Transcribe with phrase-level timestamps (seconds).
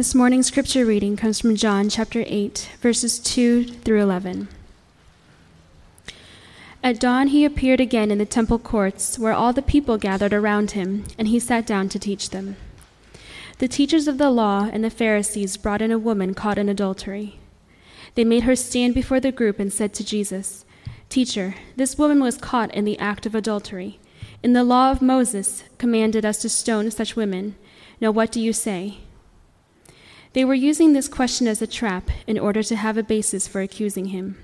[0.00, 4.48] This morning's scripture reading comes from John chapter 8, verses 2 through 11.
[6.82, 10.70] At dawn, he appeared again in the temple courts, where all the people gathered around
[10.70, 12.56] him, and he sat down to teach them.
[13.58, 17.38] The teachers of the law and the Pharisees brought in a woman caught in adultery.
[18.14, 20.64] They made her stand before the group and said to Jesus,
[21.10, 24.00] Teacher, this woman was caught in the act of adultery.
[24.42, 27.54] In the law of Moses commanded us to stone such women.
[28.00, 29.00] Now what do you say?
[30.32, 33.60] They were using this question as a trap in order to have a basis for
[33.60, 34.36] accusing him.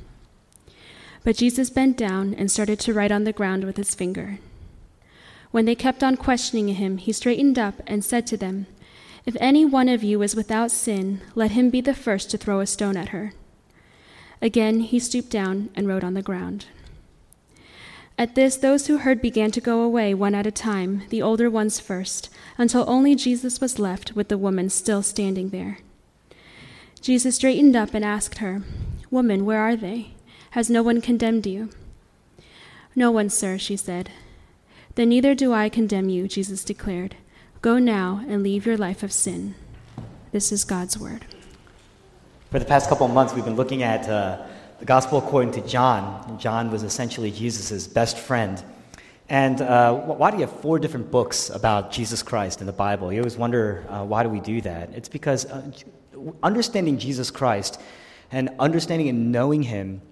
[1.23, 4.39] But Jesus bent down and started to write on the ground with his finger.
[5.51, 8.67] When they kept on questioning him, he straightened up and said to them,
[9.25, 12.61] If any one of you is without sin, let him be the first to throw
[12.61, 13.33] a stone at her.
[14.43, 16.67] Again he stooped down and wrote on the ground.
[18.19, 21.51] At this, those who heard began to go away one at a time, the older
[21.51, 25.79] ones first, until only Jesus was left with the woman still standing there.
[27.03, 28.63] Jesus straightened up and asked her,
[29.11, 30.15] Woman, where are they?
[30.53, 31.69] Has no one condemned you?
[32.95, 34.11] No one, sir, she said.
[34.95, 37.17] Then neither do I condemn you, Jesus declared.
[37.61, 39.55] Go now and leave your life of sin.
[40.33, 41.27] This is God's word.
[42.51, 44.09] For the past couple of months, we've been looking at.
[44.09, 44.47] Uh,
[44.79, 46.39] the Gospel according to John.
[46.39, 48.63] John was essentially Jesus' best friend.
[49.29, 53.13] And uh, why do you have four different books about Jesus Christ in the Bible?
[53.13, 54.91] You always wonder uh, why do we do that?
[54.95, 55.73] It's because uh,
[56.43, 57.81] understanding Jesus Christ
[58.31, 60.03] and understanding and knowing Him,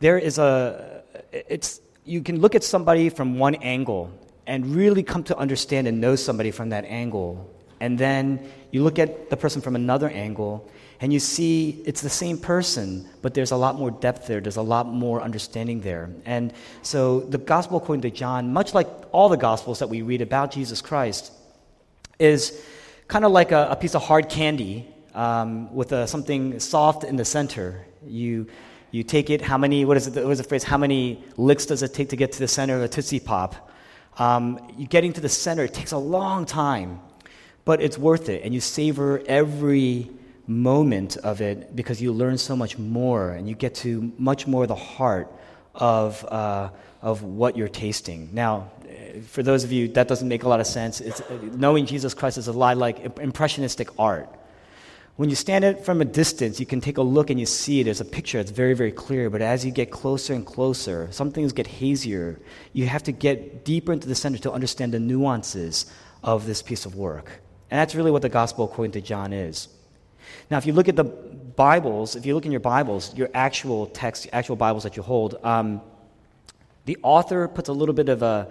[0.00, 4.12] there is a it's you can look at somebody from one angle
[4.46, 8.98] and really come to understand and know somebody from that angle, and then you look
[8.98, 10.68] at the person from another angle
[11.00, 14.58] and you see it's the same person, but there's a lot more depth there, there's
[14.58, 16.10] a lot more understanding there.
[16.26, 20.20] And so the gospel according to John, much like all the gospels that we read
[20.20, 21.32] about Jesus Christ,
[22.18, 22.62] is
[23.08, 27.16] kind of like a, a, piece of hard candy um, with a, something soft in
[27.16, 27.86] the center.
[28.06, 28.46] You,
[28.90, 31.64] you take it, how many, what is it, what is the phrase, how many licks
[31.64, 33.70] does it take to get to the center of a Tootsie Pop?
[34.18, 37.00] Um, you getting to the center, it takes a long time,
[37.64, 40.10] but it's worth it, and you savor every
[40.50, 44.66] moment of it because you learn so much more and you get to much more
[44.66, 45.32] the heart
[45.74, 48.28] of, uh, of what you're tasting.
[48.32, 48.70] Now,
[49.28, 52.36] for those of you that doesn't make a lot of sense, it's, knowing Jesus Christ
[52.36, 54.28] is a lot like impressionistic art.
[55.16, 57.80] When you stand it from a distance, you can take a look and you see
[57.80, 57.84] it.
[57.84, 59.28] there's a picture that's very, very clear.
[59.28, 62.40] But as you get closer and closer, some things get hazier.
[62.72, 65.86] You have to get deeper into the center to understand the nuances
[66.24, 67.42] of this piece of work.
[67.70, 69.68] And that's really what the gospel according to John is.
[70.50, 73.86] Now, if you look at the Bibles, if you look in your Bibles, your actual
[73.86, 75.80] text, actual Bibles that you hold, um,
[76.86, 78.48] the author puts a little bit of a,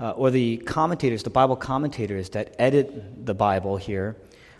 [0.00, 4.16] uh, or the commentators, the Bible commentators that edit the Bible here,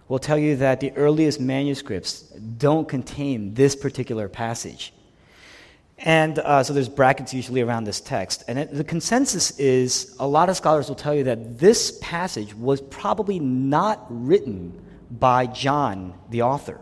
[0.08, 2.22] will tell you that the earliest manuscripts
[2.58, 4.92] don't contain this particular passage.
[5.98, 8.44] And uh, so there's brackets usually around this text.
[8.48, 12.54] And it, the consensus is a lot of scholars will tell you that this passage
[12.54, 14.78] was probably not written
[15.10, 16.80] by John, the author.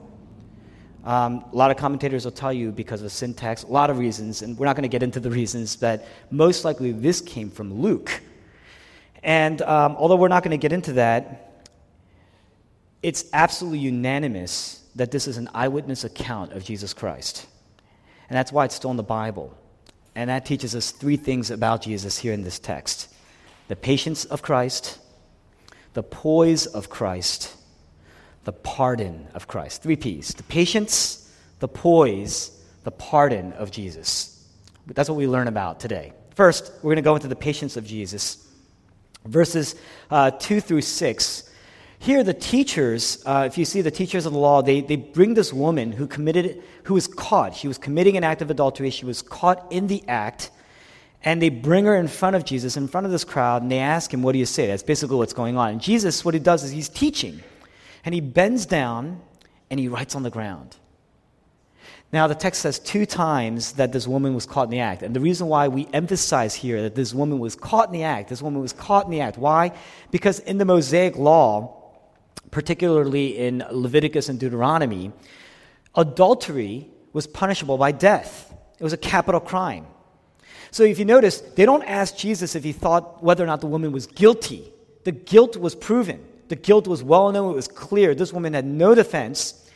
[1.05, 4.43] Um, a lot of commentators will tell you because of syntax, a lot of reasons,
[4.43, 7.81] and we're not going to get into the reasons, but most likely this came from
[7.81, 8.21] Luke.
[9.23, 11.65] And um, although we're not going to get into that,
[13.03, 17.47] it's absolutely unanimous that this is an eyewitness account of Jesus Christ.
[18.29, 19.57] And that's why it's still in the Bible.
[20.15, 23.09] And that teaches us three things about Jesus here in this text
[23.69, 24.99] the patience of Christ,
[25.95, 27.57] the poise of Christ,
[28.45, 29.83] the pardon of Christ.
[29.83, 31.31] Three P's the patience,
[31.61, 32.51] the poise,
[32.85, 34.45] the pardon of Jesus.
[34.87, 36.13] That's what we learn about today.
[36.35, 38.49] First, we're going to go into the patience of Jesus.
[39.25, 39.77] Verses
[40.11, 41.51] uh, 2 through 6.
[42.01, 45.35] Here, the teachers, uh, if you see the teachers of the law, they, they bring
[45.35, 47.55] this woman who committed, who was caught.
[47.55, 48.91] She was committing an act of adultery.
[48.91, 50.51] She was caught in the act.
[51.23, 53.79] And they bring her in front of Jesus, in front of this crowd, and they
[53.79, 54.67] ask him, What do you say?
[54.67, 55.69] That's basically what's going on.
[55.69, 57.41] And Jesus, what he does is he's teaching.
[58.05, 59.21] And he bends down
[59.71, 60.77] and he writes on the ground.
[62.13, 65.03] Now, the text says two times that this woman was caught in the act.
[65.03, 68.29] And the reason why we emphasize here that this woman was caught in the act,
[68.29, 69.39] this woman was caught in the act.
[69.39, 69.73] Why?
[70.11, 71.75] Because in the Mosaic law,
[72.51, 75.11] particularly in Leviticus and Deuteronomy,
[75.95, 78.53] adultery was punishable by death.
[78.79, 79.87] It was a capital crime.
[80.71, 83.67] So if you notice, they don't ask Jesus if he thought whether or not the
[83.67, 84.71] woman was guilty.
[85.05, 86.23] The guilt was proven.
[86.53, 88.15] The guilt was well known, it was clear.
[88.15, 89.67] This woman had no defense.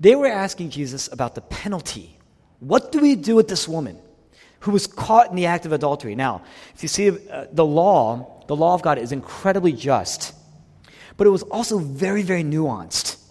[0.00, 2.18] They were asking Jesus about the penalty.
[2.58, 3.96] What do we do with this woman
[4.58, 6.16] who was caught in the act of adultery?
[6.16, 6.42] Now,
[6.74, 10.34] if you see uh, the law, the law of God is incredibly just,
[11.16, 13.22] but it was also very, very nuanced.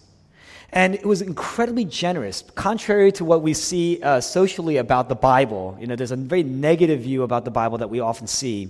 [0.72, 5.76] And it was incredibly generous, contrary to what we see uh, socially about the Bible.
[5.82, 8.70] You know, there's a very negative view about the Bible that we often see.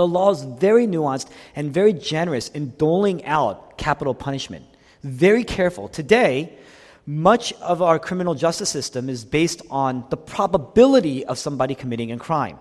[0.00, 4.64] The law is very nuanced and very generous in doling out capital punishment.
[5.02, 5.88] Very careful.
[5.88, 6.56] Today,
[7.04, 12.16] much of our criminal justice system is based on the probability of somebody committing a
[12.16, 12.58] crime.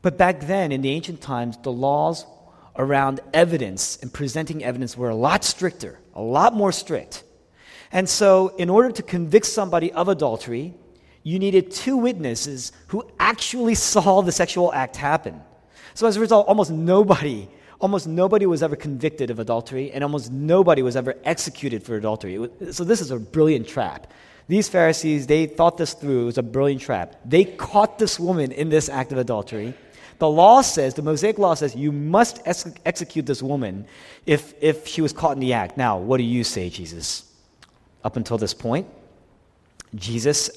[0.00, 2.24] But back then, in the ancient times, the laws
[2.74, 7.22] around evidence and presenting evidence were a lot stricter, a lot more strict.
[7.92, 10.72] And so, in order to convict somebody of adultery,
[11.22, 15.42] you needed two witnesses who actually saw the sexual act happen.
[15.94, 17.48] So, as a result, almost nobody
[17.80, 22.48] almost nobody was ever convicted of adultery, and almost nobody was ever executed for adultery.
[22.70, 24.10] So this is a brilliant trap.
[24.48, 26.22] These Pharisees, they thought this through.
[26.22, 27.16] It was a brilliant trap.
[27.24, 29.74] They caught this woman in this act of adultery.
[30.18, 33.86] The law says, the Mosaic law says, you must ex- execute this woman
[34.26, 35.76] if, if she was caught in the act.
[35.76, 37.30] Now, what do you say, Jesus?
[38.04, 38.86] Up until this point,
[39.94, 40.50] Jesus,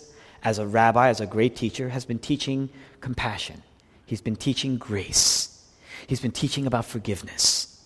[0.44, 2.70] as a rabbi, as a great teacher, has been teaching
[3.02, 3.64] compassion.
[4.08, 5.64] He's been teaching grace.
[6.08, 7.84] He's been teaching about forgiveness.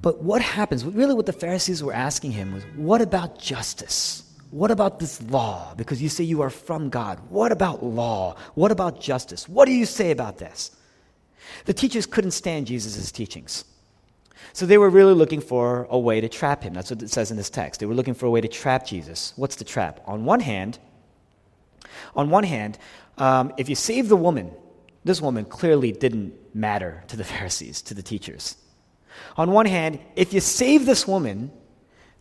[0.00, 4.24] But what happens, really, what the Pharisees were asking him was, what about justice?
[4.50, 5.74] What about this law?
[5.76, 7.20] Because you say you are from God.
[7.28, 8.36] What about law?
[8.54, 9.46] What about justice?
[9.46, 10.70] What do you say about this?
[11.66, 13.66] The teachers couldn't stand Jesus' teachings.
[14.54, 16.72] So they were really looking for a way to trap him.
[16.72, 17.80] That's what it says in this text.
[17.80, 19.34] They were looking for a way to trap Jesus.
[19.36, 20.00] What's the trap?
[20.06, 20.78] On one hand,
[22.16, 22.78] on one hand,
[23.18, 24.52] um, if you save the woman,
[25.04, 28.56] this woman clearly didn't matter to the Pharisees, to the teachers.
[29.36, 31.50] On one hand, if you save this woman,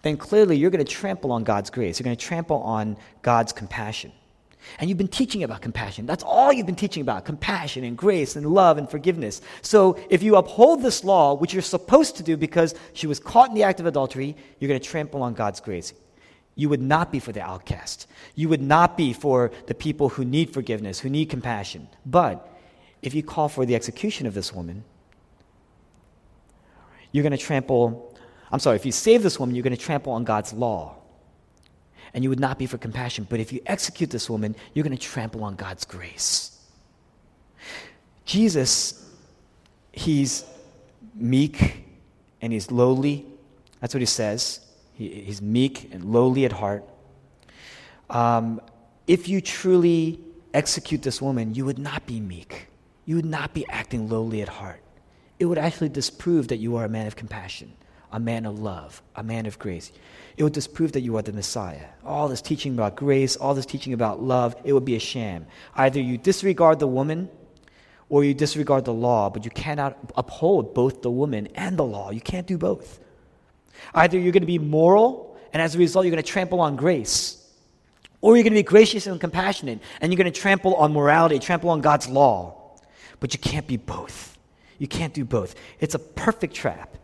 [0.01, 1.99] then clearly you're going to trample on God's grace.
[1.99, 4.11] You're going to trample on God's compassion.
[4.79, 6.05] And you've been teaching about compassion.
[6.05, 9.41] That's all you've been teaching about compassion and grace and love and forgiveness.
[9.61, 13.49] So if you uphold this law, which you're supposed to do because she was caught
[13.49, 15.93] in the act of adultery, you're going to trample on God's grace.
[16.55, 18.07] You would not be for the outcast.
[18.35, 21.87] You would not be for the people who need forgiveness, who need compassion.
[22.05, 22.51] But
[23.01, 24.83] if you call for the execution of this woman,
[27.11, 28.15] you're going to trample,
[28.51, 30.95] I'm sorry, if you save this woman, you're going to trample on God's law.
[32.13, 33.27] And you would not be for compassion.
[33.29, 36.59] But if you execute this woman, you're going to trample on God's grace.
[38.25, 39.05] Jesus,
[39.91, 40.45] he's
[41.13, 41.83] meek
[42.41, 43.25] and he's lowly.
[43.81, 44.61] That's what he says.
[44.93, 46.83] He, he's meek and lowly at heart.
[48.09, 48.61] Um,
[49.05, 50.19] if you truly
[50.53, 52.67] execute this woman, you would not be meek
[53.07, 54.81] you would not be acting lowly at heart.
[55.39, 57.71] It would actually disprove that you are a man of compassion,
[58.11, 59.93] a man of love, a man of grace.
[60.35, 61.85] It would disprove that you are the Messiah.
[62.05, 65.47] All this teaching about grace, all this teaching about love, it would be a sham.
[65.73, 67.29] Either you disregard the woman
[68.09, 72.11] or you disregard the law, but you cannot uphold both the woman and the law.
[72.11, 72.99] You can't do both.
[73.93, 76.75] Either you're going to be moral, and as a result, you're going to trample on
[76.75, 77.41] grace,
[78.19, 81.39] or you're going to be gracious and compassionate, and you're going to trample on morality,
[81.39, 82.66] trample on God's law.
[83.19, 84.37] But you can't be both.
[84.79, 85.55] You can't do both.
[85.79, 86.97] It's a perfect trap.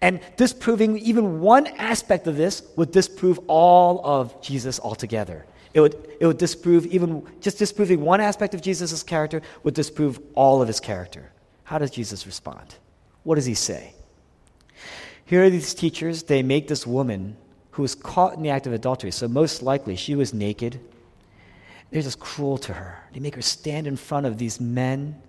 [0.00, 5.46] And disproving even one aspect of this would disprove all of Jesus altogether.
[5.72, 10.20] It would, it would disprove even, just disproving one aspect of Jesus' character would disprove
[10.34, 11.32] all of his character.
[11.64, 12.76] How does Jesus respond?
[13.24, 13.94] What does he say?
[15.24, 17.36] Here are these teachers, they make this woman
[17.72, 20.78] who was caught in the act of adultery, so most likely she was naked.
[21.90, 23.02] They're just cruel to her.
[23.12, 25.20] They make her stand in front of these men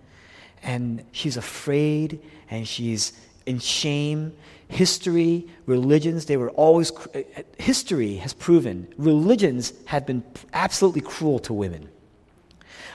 [0.64, 3.14] and she's afraid and she's
[3.46, 4.36] in shame.
[4.68, 7.22] History, religions, they were always, uh,
[7.58, 11.90] history has proven religions have been absolutely cruel to women.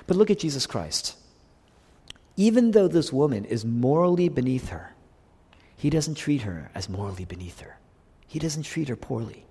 [0.07, 1.17] But look at Jesus Christ.
[2.37, 4.95] Even though this woman is morally beneath her,
[5.77, 7.79] he doesn't treat her as morally beneath her.
[8.27, 9.47] He doesn't treat her poorly.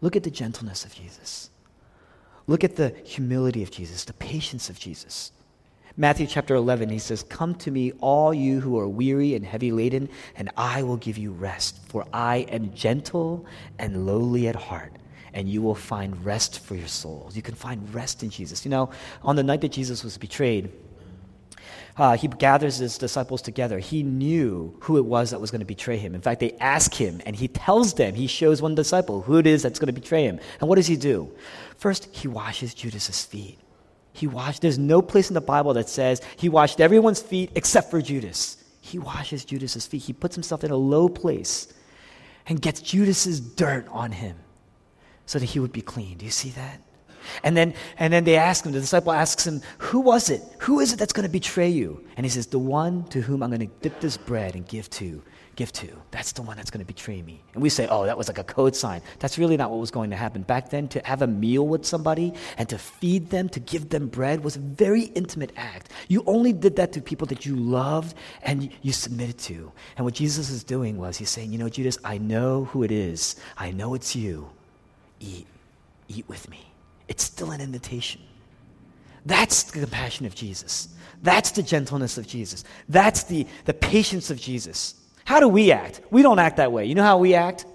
[0.00, 1.50] Look at the gentleness of Jesus.
[2.46, 5.32] Look at the humility of Jesus, the patience of Jesus.
[5.96, 9.72] Matthew chapter 11, he says, Come to me, all you who are weary and heavy
[9.72, 11.78] laden, and I will give you rest.
[11.88, 13.44] For I am gentle
[13.78, 14.92] and lowly at heart,
[15.34, 17.36] and you will find rest for your souls.
[17.36, 18.64] You can find rest in Jesus.
[18.64, 18.90] You know,
[19.22, 20.70] on the night that Jesus was betrayed,
[21.96, 23.78] uh, he gathers his disciples together.
[23.78, 26.14] He knew who it was that was going to betray him.
[26.14, 29.46] In fact, they ask him, and he tells them, he shows one disciple who it
[29.46, 30.38] is that's going to betray him.
[30.60, 31.30] And what does he do?
[31.76, 33.58] First, he washes Judas's feet.
[34.12, 37.90] He washed, there's no place in the Bible that says he washed everyone's feet except
[37.90, 38.56] for Judas.
[38.80, 40.02] He washes Judas's feet.
[40.02, 41.72] He puts himself in a low place
[42.46, 44.36] and gets Judas's dirt on him
[45.26, 46.18] so that he would be clean.
[46.18, 46.80] Do you see that?
[47.42, 50.42] And then, and then they ask him, the disciple asks him, Who was it?
[50.60, 52.04] Who is it that's going to betray you?
[52.16, 54.88] And he says, The one to whom I'm going to dip this bread and give
[54.90, 55.22] to
[55.60, 55.88] give to.
[56.10, 57.42] That's the one that's going to betray me.
[57.52, 59.02] And we say, oh, that was like a code sign.
[59.18, 60.40] That's really not what was going to happen.
[60.40, 64.08] Back then, to have a meal with somebody and to feed them, to give them
[64.08, 65.90] bread, was a very intimate act.
[66.08, 69.70] You only did that to people that you loved and you submitted to.
[69.98, 72.90] And what Jesus is doing was, he's saying, you know, Judas, I know who it
[72.90, 73.36] is.
[73.58, 74.48] I know it's you.
[75.20, 75.46] Eat.
[76.08, 76.69] Eat with me.
[77.10, 78.22] It's still an invitation.
[79.26, 80.88] That's the compassion of Jesus.
[81.22, 82.62] That's the gentleness of Jesus.
[82.88, 84.94] That's the, the patience of Jesus.
[85.24, 86.00] How do we act?
[86.10, 86.86] We don't act that way.
[86.86, 87.66] You know how we act?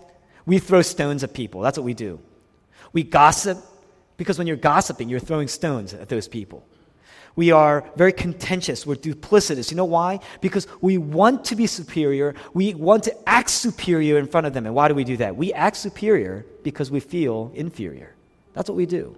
[0.46, 1.60] We throw stones at people.
[1.62, 2.20] That's what we do.
[2.94, 3.58] We gossip
[4.16, 6.66] because when you're gossiping, you're throwing stones at those people.
[7.36, 8.86] We are very contentious.
[8.86, 9.70] We're duplicitous.
[9.70, 10.22] You know why?
[10.40, 12.36] Because we want to be superior.
[12.54, 14.66] We want to act superior in front of them.
[14.66, 15.36] And why do we do that?
[15.36, 18.16] We act superior because we feel inferior.
[18.54, 19.18] That's what we do.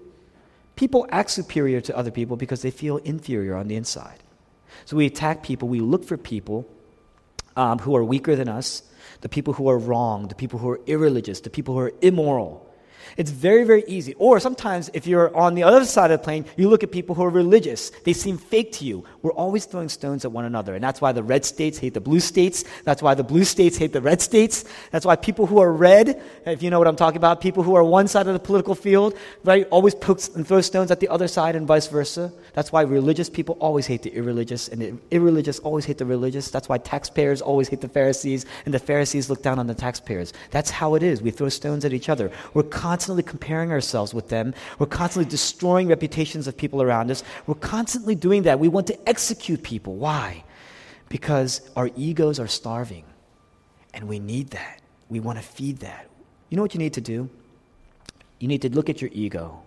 [0.77, 4.23] People act superior to other people because they feel inferior on the inside.
[4.85, 5.67] So we attack people.
[5.67, 6.69] We look for people
[7.55, 8.83] um, who are weaker than us,
[9.21, 12.66] the people who are wrong, the people who are irreligious, the people who are immoral,
[13.17, 14.13] it's very, very easy.
[14.15, 17.15] Or sometimes, if you're on the other side of the plane, you look at people
[17.15, 17.89] who are religious.
[18.03, 19.03] They seem fake to you.
[19.21, 20.75] We're always throwing stones at one another.
[20.75, 22.63] And that's why the red states hate the blue states.
[22.83, 24.65] That's why the blue states hate the red states.
[24.91, 27.75] That's why people who are red, if you know what I'm talking about, people who
[27.75, 31.07] are one side of the political field, right, always poke and throw stones at the
[31.09, 32.31] other side and vice versa.
[32.53, 36.49] That's why religious people always hate the irreligious, and the irreligious always hate the religious.
[36.49, 40.33] That's why taxpayers always hate the Pharisees, and the Pharisees look down on the taxpayers.
[40.51, 41.21] That's how it is.
[41.21, 42.31] We throw stones at each other.
[42.53, 44.53] We're constantly comparing ourselves with them.
[44.79, 47.23] We're constantly destroying reputations of people around us.
[47.45, 48.59] We're constantly doing that.
[48.59, 49.95] We want to execute people.
[49.95, 50.43] Why?
[51.09, 53.05] Because our egos are starving.
[53.93, 54.81] And we need that.
[55.09, 56.07] We want to feed that.
[56.49, 57.29] You know what you need to do?
[58.39, 59.61] You need to look at your ego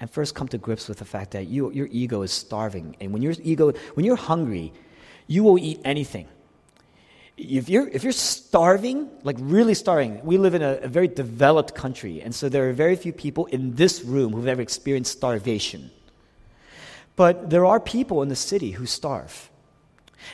[0.00, 2.96] and first come to grips with the fact that you, your ego is starving.
[3.00, 4.72] And when your ego, when you're hungry,
[5.26, 6.28] you will eat anything
[7.36, 11.74] if you're, if you're starving, like really starving, we live in a, a, very developed
[11.74, 15.90] country, and so there are very few people in this room who've ever experienced starvation.
[17.14, 19.50] But there are people in the city who starve.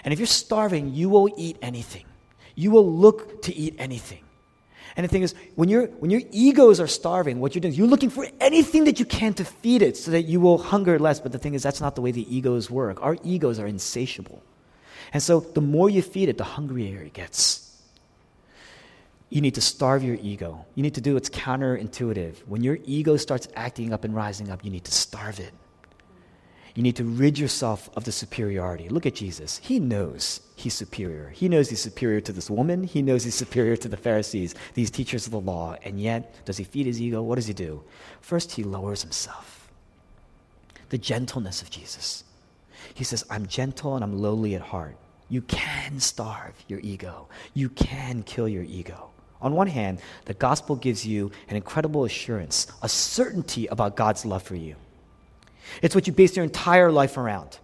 [0.04, 2.04] And if you're starving, you will eat anything.
[2.54, 4.25] You will look to eat anything.
[4.97, 7.78] And the thing is, when, you when your egos are starving, what you're doing is
[7.78, 10.99] you're looking for anything that you can to feed it so that you will hunger
[10.99, 11.18] less.
[11.18, 13.02] But the thing is, that's not the way the egos work.
[13.02, 14.42] Our egos are insatiable.
[15.12, 17.69] And so the more you feed it, the hungrier it gets.
[19.28, 20.66] You need to starve your ego.
[20.75, 22.37] You need to do what's counterintuitive.
[22.47, 25.52] When your ego starts acting up and rising up, you need to starve it.
[26.75, 28.88] You need to rid yourself of the superiority.
[28.88, 29.59] Look at Jesus.
[29.59, 31.28] He knows he's superior.
[31.28, 32.85] He knows he's superior to this woman.
[32.85, 35.76] He knows he's superior to the Pharisees, these teachers of the law.
[35.83, 37.23] And yet, does he feed his ego?
[37.23, 37.83] What does he do?
[38.23, 39.71] First, he lowers himself.
[40.88, 42.25] The gentleness of Jesus.
[42.95, 44.97] He says, I'm gentle and I'm lowly at heart.
[45.33, 47.27] You can starve your ego.
[47.55, 49.09] You can kill your ego.
[49.41, 54.43] On one hand, the gospel gives you an incredible assurance, a certainty about God's love
[54.43, 54.77] for you.
[55.81, 57.59] It's what you base your entire life around.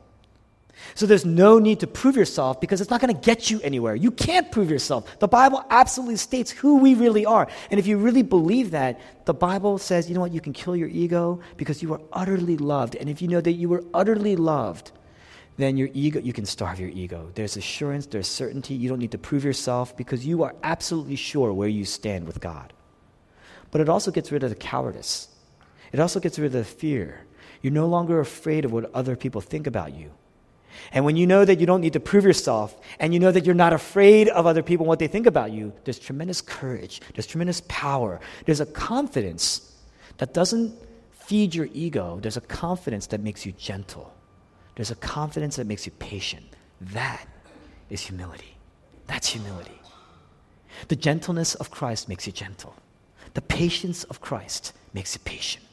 [0.94, 3.94] So there's no need to prove yourself because it's not going to get you anywhere.
[3.94, 5.18] You can't prove yourself.
[5.18, 7.48] The Bible absolutely states who we really are.
[7.70, 10.74] And if you really believe that, the Bible says, you know what, you can kill
[10.74, 12.96] your ego because you are utterly loved.
[12.96, 14.92] And if you know that you were utterly loved,
[15.58, 17.30] then your ego, you can starve your ego.
[17.34, 18.74] There's assurance, there's certainty.
[18.74, 22.40] You don't need to prove yourself because you are absolutely sure where you stand with
[22.40, 22.72] God.
[23.72, 25.28] But it also gets rid of the cowardice,
[25.92, 27.24] it also gets rid of the fear.
[27.60, 30.12] You're no longer afraid of what other people think about you.
[30.92, 33.44] And when you know that you don't need to prove yourself, and you know that
[33.44, 37.00] you're not afraid of other people and what they think about you, there's tremendous courage,
[37.14, 39.72] there's tremendous power, there's a confidence
[40.18, 40.72] that doesn't
[41.10, 44.14] feed your ego, there's a confidence that makes you gentle.
[44.78, 46.44] There's a confidence that makes you patient.
[46.80, 47.26] That
[47.90, 48.56] is humility.
[49.08, 49.80] That's humility.
[50.86, 52.76] The gentleness of Christ makes you gentle.
[53.34, 55.64] The patience of Christ makes you patient.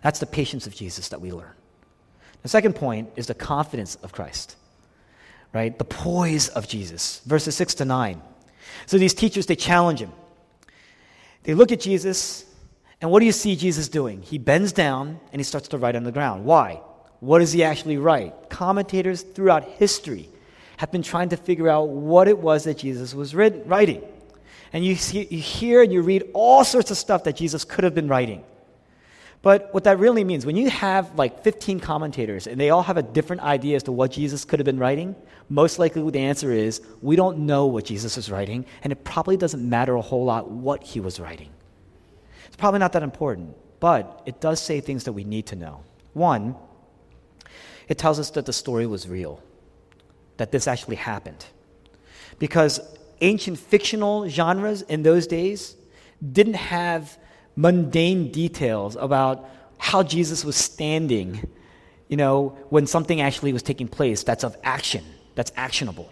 [0.00, 1.52] That's the patience of Jesus that we learn.
[2.40, 4.56] The second point is the confidence of Christ,
[5.52, 5.78] right?
[5.78, 8.22] The poise of Jesus, verses 6 to 9.
[8.86, 10.12] So these teachers, they challenge him.
[11.42, 12.46] They look at Jesus,
[13.02, 14.22] and what do you see Jesus doing?
[14.22, 16.46] He bends down and he starts to write on the ground.
[16.46, 16.80] Why?
[17.22, 18.50] What does he actually write?
[18.50, 20.28] Commentators throughout history
[20.78, 24.02] have been trying to figure out what it was that Jesus was writing.
[24.72, 27.84] And you, see, you hear and you read all sorts of stuff that Jesus could
[27.84, 28.42] have been writing.
[29.40, 32.96] But what that really means, when you have like 15 commentators and they all have
[32.96, 35.14] a different idea as to what Jesus could have been writing,
[35.48, 39.36] most likely the answer is we don't know what Jesus is writing, and it probably
[39.36, 41.50] doesn't matter a whole lot what he was writing.
[42.48, 43.54] It's probably not that important.
[43.78, 45.84] but it does say things that we need to know.
[46.14, 46.56] One,
[47.88, 49.42] it tells us that the story was real,
[50.36, 51.44] that this actually happened.
[52.38, 52.80] Because
[53.20, 55.76] ancient fictional genres in those days
[56.32, 57.18] didn't have
[57.56, 59.48] mundane details about
[59.78, 61.48] how Jesus was standing,
[62.08, 66.10] you know, when something actually was taking place that's of action, that's actionable.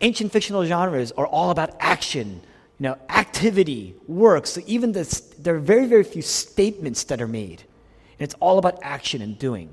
[0.00, 2.40] Ancient fictional genres are all about action,
[2.78, 4.46] you know, activity, work.
[4.46, 7.62] So even there are very, very few statements that are made.
[8.18, 9.70] And it's all about action and doing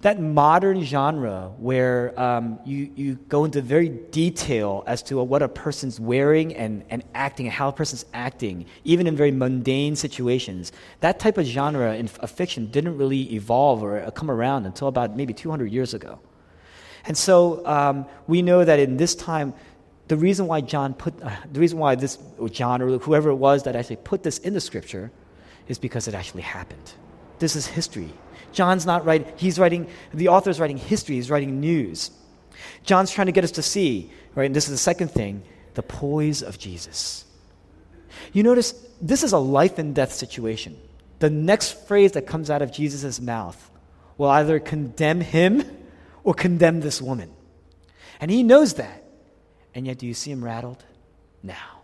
[0.00, 5.48] that modern genre where um, you, you go into very detail as to what a
[5.48, 10.72] person's wearing and, and acting and how a person's acting, even in very mundane situations,
[11.00, 14.88] that type of genre in of fiction didn't really evolve or uh, come around until
[14.88, 16.18] about maybe 200 years ago.
[17.04, 19.54] And so um, we know that in this time,
[20.08, 22.18] the reason why John put, uh, the reason why this,
[22.50, 25.10] John or whoever it was that actually put this in the scripture
[25.68, 26.92] is because it actually happened.
[27.38, 28.12] This is history.
[28.52, 32.10] John's not writing, he's writing, the author's writing history, he's writing news.
[32.84, 35.42] John's trying to get us to see, right, and this is the second thing,
[35.74, 37.24] the poise of Jesus.
[38.32, 40.78] You notice this is a life and death situation.
[41.18, 43.70] The next phrase that comes out of Jesus' mouth
[44.18, 45.64] will either condemn him
[46.24, 47.30] or condemn this woman.
[48.20, 49.04] And he knows that.
[49.74, 50.84] And yet, do you see him rattled?
[51.42, 51.82] Now,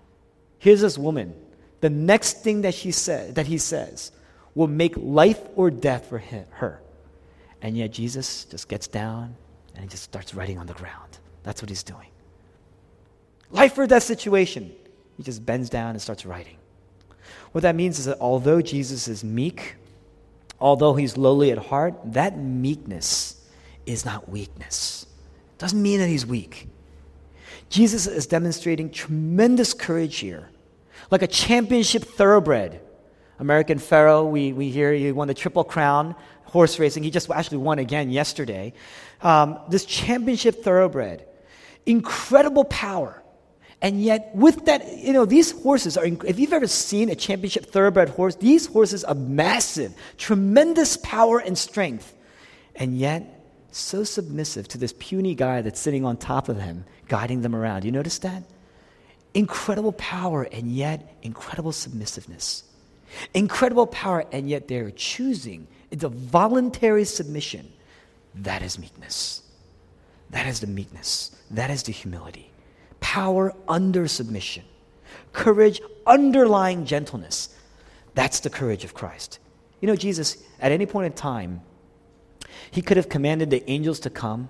[0.59, 1.35] here's this woman.
[1.81, 4.11] The next thing that she said, that he says,
[4.57, 6.81] will make life or death for her.
[7.63, 9.37] And yet Jesus just gets down
[9.75, 11.19] and he just starts writing on the ground.
[11.45, 12.09] That's what he's doing.
[13.51, 14.73] Life or death situation.
[15.17, 16.57] He just bends down and starts writing.
[17.53, 19.77] What that means is that although Jesus is meek,
[20.59, 23.47] although he's lowly at heart, that meekness
[23.85, 25.07] is not weakness.
[25.59, 26.69] Doesn't mean that he's weak.
[27.69, 30.49] Jesus is demonstrating tremendous courage here,
[31.11, 32.81] like a championship thoroughbred
[33.39, 36.15] American Pharoah, we, we hear he won the Triple Crown
[36.45, 37.03] horse racing.
[37.03, 38.73] He just actually won again yesterday.
[39.21, 41.27] Um, this championship thoroughbred,
[41.85, 43.23] incredible power.
[43.83, 47.67] And yet, with that, you know, these horses are, if you've ever seen a championship
[47.67, 52.15] thoroughbred horse, these horses are massive, tremendous power and strength.
[52.75, 53.37] And yet,
[53.71, 57.85] so submissive to this puny guy that's sitting on top of him, guiding them around.
[57.85, 58.45] You notice that?
[59.35, 62.65] Incredible power and yet incredible submissiveness.
[63.35, 65.67] Incredible power, and yet they're choosing.
[65.91, 67.73] It's a voluntary submission.
[68.35, 69.43] That is meekness.
[70.31, 71.37] That is the meekness.
[71.51, 72.51] That is the humility.
[73.01, 74.65] Power under submission.
[75.33, 77.55] Courage underlying gentleness.
[78.15, 79.39] That's the courage of Christ.
[79.81, 81.61] You know, Jesus, at any point in time,
[82.71, 84.49] he could have commanded the angels to come.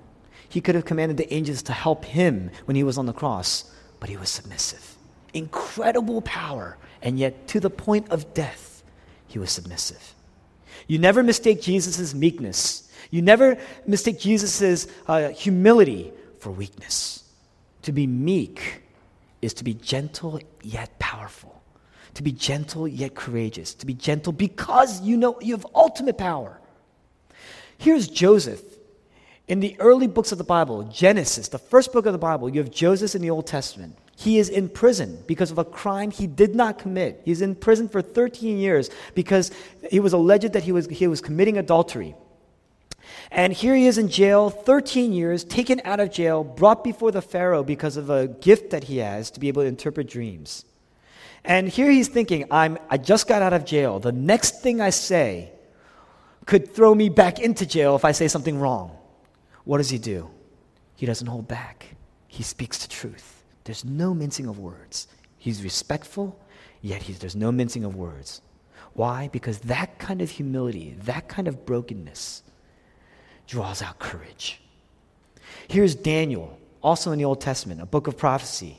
[0.49, 3.71] He could have commanded the angels to help him when he was on the cross,
[4.01, 4.97] but he was submissive.
[5.35, 8.83] Incredible power and yet to the point of death,
[9.27, 10.15] he was submissive.
[10.87, 12.91] You never mistake Jesus' meekness.
[13.11, 17.25] You never mistake Jesus' uh, humility for weakness.
[17.83, 18.83] To be meek
[19.43, 21.63] is to be gentle yet powerful.
[22.15, 23.75] To be gentle yet courageous.
[23.75, 26.59] To be gentle because you know you have ultimate power.
[27.79, 28.63] Here's Joseph.
[29.49, 32.61] In the early books of the Bible, Genesis, the first book of the Bible, you
[32.61, 33.97] have Joseph in the Old Testament.
[34.19, 37.21] He is in prison because of a crime he did not commit.
[37.25, 39.51] He's in prison for 13 years because
[39.91, 42.15] he was alleged that he was, he was committing adultery.
[43.31, 47.21] And here he is in jail, 13 years, taken out of jail, brought before the
[47.21, 50.65] Pharaoh because of a gift that he has to be able to interpret dreams.
[51.45, 54.01] And here he's thinking, I'm, I just got out of jail.
[54.01, 55.53] The next thing I say
[56.47, 58.97] could throw me back into jail if I say something wrong.
[59.65, 60.31] What does he do?
[60.95, 61.97] He doesn't hold back,
[62.29, 63.36] he speaks the truth.
[63.67, 65.09] There's no mincing of words.
[65.37, 66.41] He's respectful,
[66.81, 68.41] yet he's, there's no mincing of words.
[68.95, 69.29] Why?
[69.31, 72.43] Because that kind of humility, that kind of brokenness,
[73.47, 74.61] draws out courage.
[75.69, 78.79] Here's Daniel, also in the Old Testament, a book of prophecy.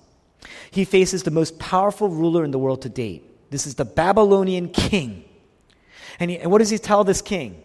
[0.71, 3.23] He faces the most powerful ruler in the world to date.
[3.51, 5.23] This is the Babylonian king.
[6.19, 7.63] And, he, and what does he tell this king?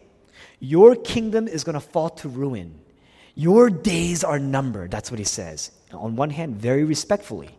[0.60, 2.78] Your kingdom is going to fall to ruin.
[3.34, 4.90] Your days are numbered.
[4.90, 5.70] That's what he says.
[5.92, 7.50] On one hand, very respectfully,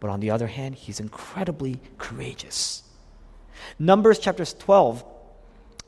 [0.00, 2.82] but on the other hand, he's incredibly courageous.
[3.78, 5.04] Numbers chapter 12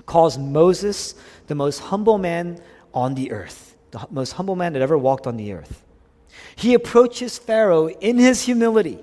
[0.07, 1.15] calls Moses
[1.47, 2.61] the most humble man
[2.93, 5.85] on the earth, the most humble man that ever walked on the earth.
[6.57, 8.99] He approaches Pharaoh in his humility,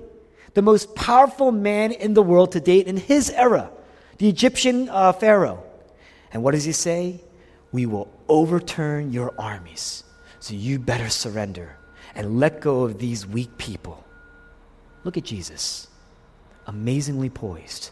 [0.54, 3.70] the most powerful man in the world to date in his era,
[4.18, 5.62] the Egyptian uh, Pharaoh.
[6.32, 7.20] And what does he say?
[7.72, 10.04] We will overturn your armies,
[10.40, 11.76] so you better surrender
[12.14, 14.04] and let go of these weak people.
[15.04, 15.88] Look at Jesus,
[16.66, 17.90] amazingly poised,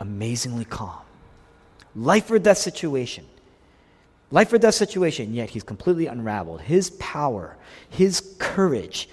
[0.00, 1.00] amazingly calm.
[1.94, 3.24] life or death situation.
[4.30, 6.60] Life or death situation, yet he's completely unraveled.
[6.62, 7.56] His power,
[7.88, 9.08] his courage,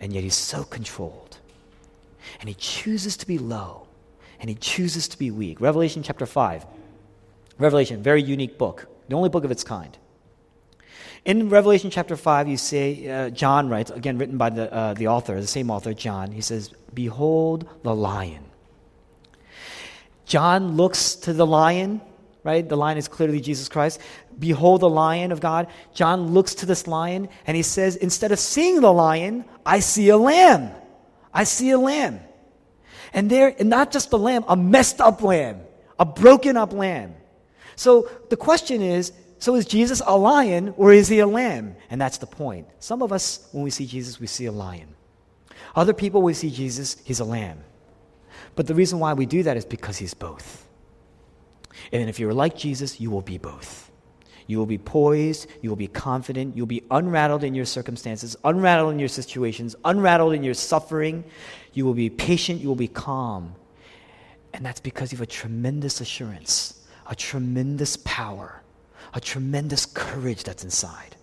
[0.00, 1.38] and yet he's so controlled.
[2.40, 3.86] And he chooses to be low,
[4.38, 5.60] and he chooses to be weak.
[5.60, 6.66] Revelation chapter 5.
[7.58, 9.96] Revelation, very unique book, the only book of its kind.
[11.26, 15.08] In Revelation chapter 5, you see, uh, John writes, again written by the, uh, the
[15.08, 18.44] author, the same author, John, he says, Behold the lion.
[20.24, 22.00] John looks to the lion,
[22.44, 22.66] right?
[22.66, 24.00] The lion is clearly Jesus Christ.
[24.38, 25.66] Behold the lion of God.
[25.92, 30.10] John looks to this lion and he says, Instead of seeing the lion, I see
[30.10, 30.70] a lamb.
[31.34, 32.20] I see a lamb.
[33.12, 35.62] And there, and not just a lamb, a messed up lamb,
[35.98, 37.16] a broken up lamb.
[37.74, 41.76] So the question is so is Jesus a lion or is he a lamb?
[41.90, 42.66] And that's the point.
[42.80, 44.88] Some of us, when we see Jesus, we see a lion.
[45.74, 47.60] Other people, we see Jesus, he's a lamb.
[48.54, 50.66] But the reason why we do that is because he's both.
[51.92, 53.90] And if you're like Jesus, you will be both.
[54.46, 58.92] You will be poised, you will be confident, you'll be unrattled in your circumstances, unrattled
[58.92, 61.24] in your situations, unrattled in your suffering.
[61.72, 63.54] You will be patient, you will be calm.
[64.54, 68.62] And that's because you have a tremendous assurance, a tremendous power,
[69.16, 71.16] a tremendous courage that's inside.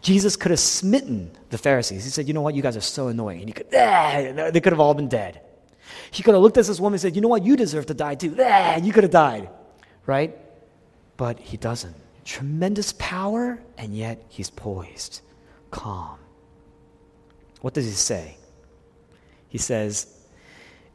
[0.00, 2.04] Jesus could have smitten the Pharisees.
[2.04, 2.54] He said, You know what?
[2.54, 3.40] You guys are so annoying.
[3.40, 5.40] And he could, ah, they could have all been dead.
[6.12, 7.44] He could have looked at this woman and said, You know what?
[7.44, 8.36] You deserve to die too.
[8.38, 9.50] Ah, you could have died.
[10.06, 10.38] Right?
[11.16, 11.96] But he doesn't.
[12.24, 15.22] Tremendous power, and yet he's poised,
[15.72, 16.16] calm.
[17.60, 18.36] What does he say?
[19.48, 20.06] He says,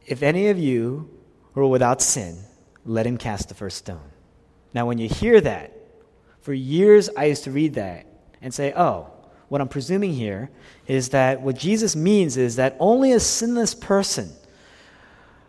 [0.06, 1.10] If any of you
[1.54, 2.38] are without sin,
[2.86, 4.10] let him cast the first stone.
[4.72, 5.75] Now, when you hear that,
[6.46, 8.06] for years I used to read that
[8.40, 9.10] and say, oh,
[9.48, 10.48] what I'm presuming here
[10.86, 14.30] is that what Jesus means is that only a sinless person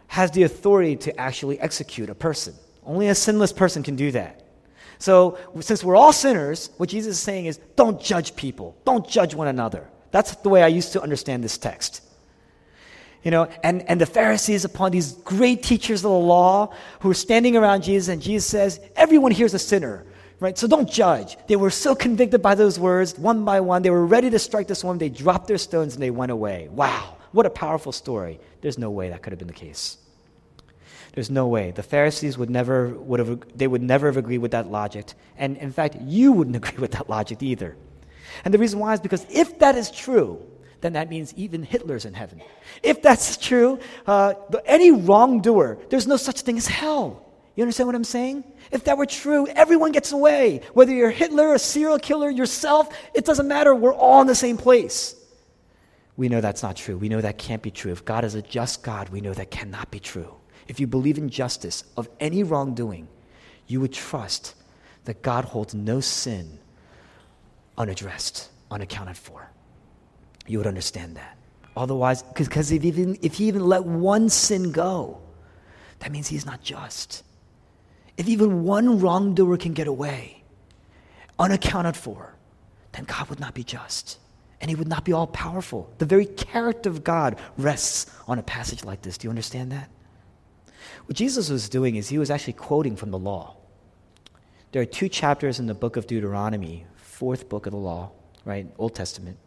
[0.07, 2.55] has the authority to actually execute a person.
[2.83, 4.41] Only a sinless person can do that.
[4.97, 9.35] So, since we're all sinners, what Jesus is saying is don't judge people, don't judge
[9.35, 9.87] one another.
[10.09, 12.01] That's the way I used to understand this text.
[13.21, 17.13] You know, and, and the Pharisees, upon these great teachers of the law who are
[17.13, 20.03] standing around Jesus, and Jesus says, Everyone here's a sinner,
[20.39, 20.57] right?
[20.57, 21.37] So don't judge.
[21.47, 23.81] They were so convicted by those words, one by one.
[23.81, 24.99] They were ready to strike this woman.
[24.99, 26.67] They dropped their stones and they went away.
[26.69, 27.17] Wow.
[27.31, 28.39] What a powerful story.
[28.61, 29.97] There's no way that could have been the case.
[31.13, 31.71] There's no way.
[31.71, 35.13] The Pharisees would never would have they would never have agreed with that logic.
[35.35, 37.75] And in fact, you wouldn't agree with that logic either.
[38.45, 40.45] And the reason why is because if that is true,
[40.81, 42.41] then that means even Hitler's in heaven.
[42.83, 47.26] If that's true, uh, any wrongdoer, there's no such thing as hell.
[47.57, 48.43] You understand what I'm saying?
[48.71, 50.61] If that were true, everyone gets away.
[50.73, 53.73] Whether you're Hitler, a serial killer, yourself, it doesn't matter.
[53.73, 55.15] We're all in the same place.
[56.17, 56.99] We know that's not true.
[56.99, 57.91] We know that can't be true.
[57.91, 60.35] If God is a just God, we know that cannot be true.
[60.67, 63.07] If you believe in justice of any wrongdoing,
[63.65, 64.53] you would trust
[65.05, 66.59] that God holds no sin
[67.75, 69.49] unaddressed, unaccounted for.
[70.45, 71.39] You would understand that.
[71.75, 75.21] Otherwise, because if, even, if he even let one sin go,
[75.99, 77.23] that means he's not just.
[78.17, 80.43] If even one wrongdoer can get away,
[81.37, 82.33] unaccounted for,
[82.93, 84.17] then God would not be just.
[84.59, 85.93] And he would not be all powerful.
[85.99, 89.19] The very character of God rests on a passage like this.
[89.19, 89.89] Do you understand that?
[91.05, 93.55] What Jesus was doing is he was actually quoting from the law.
[94.71, 98.11] There are two chapters in the book of Deuteronomy, fourth book of the law,
[98.45, 98.67] right?
[98.79, 99.37] Old Testament.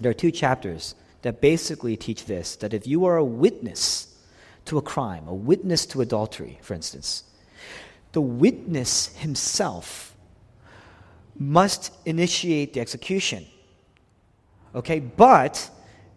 [0.00, 4.16] There are two chapters that basically teach this that if you are a witness
[4.64, 7.24] to a crime, a witness to adultery, for instance,
[8.12, 10.14] the witness himself
[11.38, 13.46] must initiate the execution.
[14.74, 15.68] Okay, but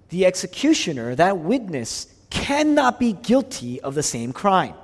[0.09, 4.75] the executioner, that witness, cannot be guilty of the same crime.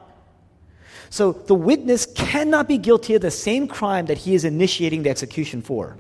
[1.10, 5.10] So the witness cannot be guilty of the same crime that he is initiating the
[5.10, 5.98] execution for.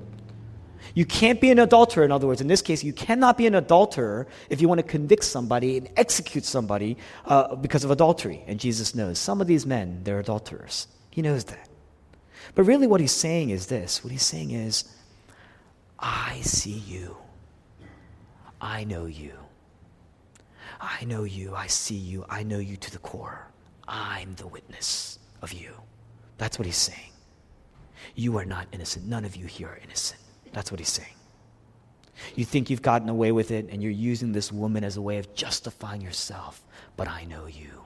[0.93, 2.41] You can't be an adulterer, in other words.
[2.41, 5.89] In this case, you cannot be an adulterer if you want to convict somebody and
[5.95, 8.43] execute somebody uh, because of adultery.
[8.47, 10.87] And Jesus knows some of these men, they're adulterers.
[11.11, 11.69] He knows that.
[12.55, 14.85] But really, what he's saying is this what he's saying is,
[15.99, 17.17] I see you.
[18.59, 19.33] I know you.
[20.79, 21.55] I know you.
[21.55, 22.25] I see you.
[22.29, 23.47] I know you to the core.
[23.87, 25.73] I'm the witness of you.
[26.37, 27.11] That's what he's saying.
[28.15, 29.05] You are not innocent.
[29.05, 30.21] None of you here are innocent.
[30.53, 31.13] That's what he's saying.
[32.35, 35.17] You think you've gotten away with it and you're using this woman as a way
[35.17, 36.63] of justifying yourself,
[36.95, 37.80] but I know you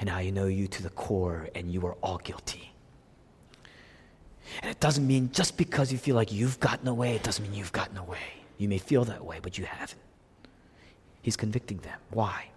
[0.00, 2.72] and I know you to the core, and you are all guilty.
[4.62, 7.54] And it doesn't mean just because you feel like you've gotten away, it doesn't mean
[7.54, 8.18] you've gotten away.
[8.56, 10.00] You may feel that way, but you haven't.
[11.22, 11.98] He's convicting them.
[12.10, 12.48] Why?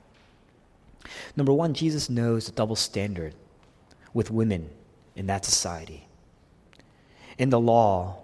[1.35, 3.35] Number one, Jesus knows the double standard
[4.13, 4.69] with women
[5.15, 6.07] in that society.
[7.37, 8.23] In the law,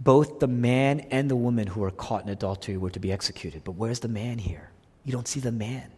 [0.00, 3.64] both the man and the woman who were caught in adultery were to be executed.
[3.64, 4.70] But where's the man here?
[5.04, 5.90] You don't see the man.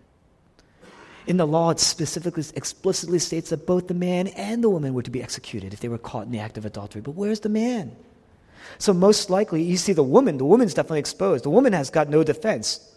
[1.26, 5.02] In the law, it specifically, explicitly states that both the man and the woman were
[5.02, 7.00] to be executed if they were caught in the act of adultery.
[7.00, 7.96] But where's the man?
[8.78, 11.44] So, most likely, you see the woman, the woman's definitely exposed.
[11.44, 12.92] The woman has got no defense.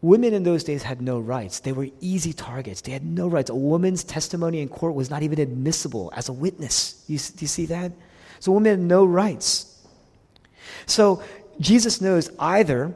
[0.00, 1.60] Women in those days had no rights.
[1.60, 2.80] They were easy targets.
[2.80, 3.50] They had no rights.
[3.50, 7.04] A woman's testimony in court was not even admissible as a witness.
[7.06, 7.92] You, do you see that?
[8.40, 9.80] So, women had no rights.
[10.86, 11.22] So,
[11.60, 12.94] Jesus knows either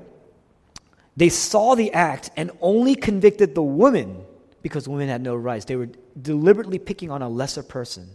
[1.16, 4.24] they saw the act and only convicted the woman
[4.66, 5.64] because women had no rights.
[5.64, 5.88] They were
[6.20, 8.08] deliberately picking on a lesser person.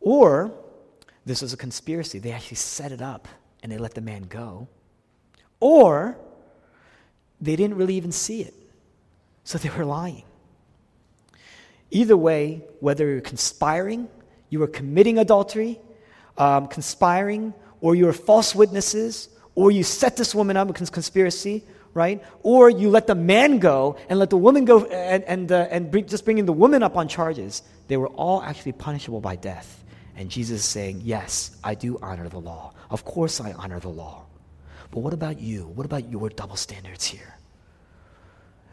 [0.00, 0.52] Or
[1.24, 2.18] this was a conspiracy.
[2.18, 3.26] They actually set it up
[3.62, 4.68] and they let the man go.
[5.60, 6.18] Or
[7.40, 8.54] they didn't really even see it.
[9.44, 10.24] So they were lying.
[11.90, 14.08] Either way, whether you're conspiring,
[14.50, 15.80] you were committing adultery,
[16.36, 21.64] um, conspiring, or you were false witnesses, or you set this woman up with conspiracy,
[21.94, 22.22] right?
[22.42, 25.90] Or you let the man go and let the woman go and, and, uh, and
[25.90, 27.62] bring, just bringing the woman up on charges.
[27.88, 29.82] They were all actually punishable by death.
[30.16, 32.74] And Jesus is saying, Yes, I do honor the law.
[32.90, 34.26] Of course, I honor the law.
[34.90, 35.66] But what about you?
[35.66, 37.34] What about your double standards here?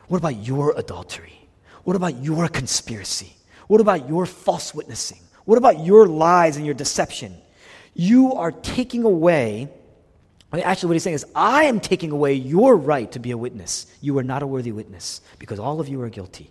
[0.08, 1.48] What about your adultery?
[1.84, 3.36] What about your conspiracy?
[3.68, 5.20] What about your false witnessing?
[5.46, 7.38] What about your lies and your deception?
[7.94, 9.70] You are taking away
[10.52, 13.86] Actually, what he's saying is, I am taking away your right to be a witness.
[14.02, 16.50] You are not a worthy witness because all of you are guilty.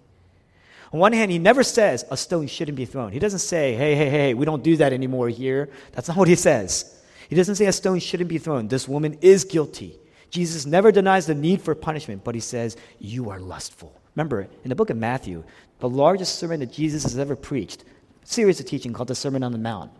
[0.92, 3.12] On one hand, he never says a stone shouldn't be thrown.
[3.12, 5.68] He doesn't say, hey, hey, hey, we don't do that anymore here.
[5.92, 6.94] That's not what he says.
[7.28, 8.68] He doesn't say a stone shouldn't be thrown.
[8.68, 9.98] This woman is guilty.
[10.30, 14.00] Jesus never denies the need for punishment, but he says, you are lustful.
[14.14, 15.44] Remember, in the book of Matthew,
[15.80, 17.84] the largest sermon that Jesus has ever preached,
[18.24, 19.90] series of teaching called the Sermon on the Mount.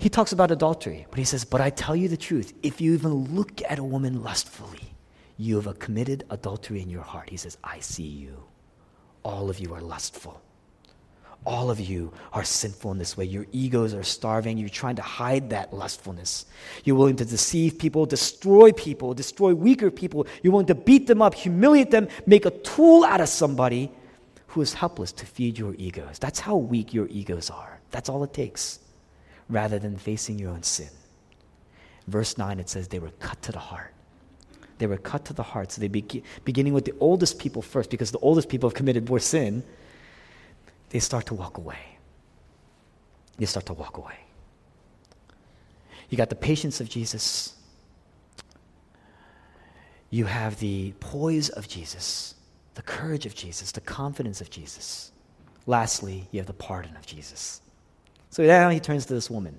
[0.00, 2.94] He talks about adultery, but he says, But I tell you the truth, if you
[2.94, 4.94] even look at a woman lustfully,
[5.36, 7.28] you have committed adultery in your heart.
[7.28, 8.42] He says, I see you.
[9.24, 10.40] All of you are lustful.
[11.44, 13.26] All of you are sinful in this way.
[13.26, 14.56] Your egos are starving.
[14.56, 16.46] You're trying to hide that lustfulness.
[16.84, 20.26] You're willing to deceive people, destroy people, destroy weaker people.
[20.42, 23.92] You're willing to beat them up, humiliate them, make a tool out of somebody
[24.46, 26.18] who is helpless to feed your egos.
[26.18, 27.80] That's how weak your egos are.
[27.90, 28.79] That's all it takes
[29.50, 30.88] rather than facing your own sin.
[32.06, 33.92] Verse 9, it says they were cut to the heart.
[34.78, 35.72] They were cut to the heart.
[35.72, 39.08] So they be, beginning with the oldest people first, because the oldest people have committed
[39.08, 39.62] more sin,
[40.88, 41.98] they start to walk away.
[43.36, 44.18] They start to walk away.
[46.08, 47.54] You got the patience of Jesus.
[50.10, 52.34] You have the poise of Jesus,
[52.74, 55.12] the courage of Jesus, the confidence of Jesus.
[55.66, 57.59] Lastly, you have the pardon of Jesus.
[58.30, 59.58] So now he turns to this woman.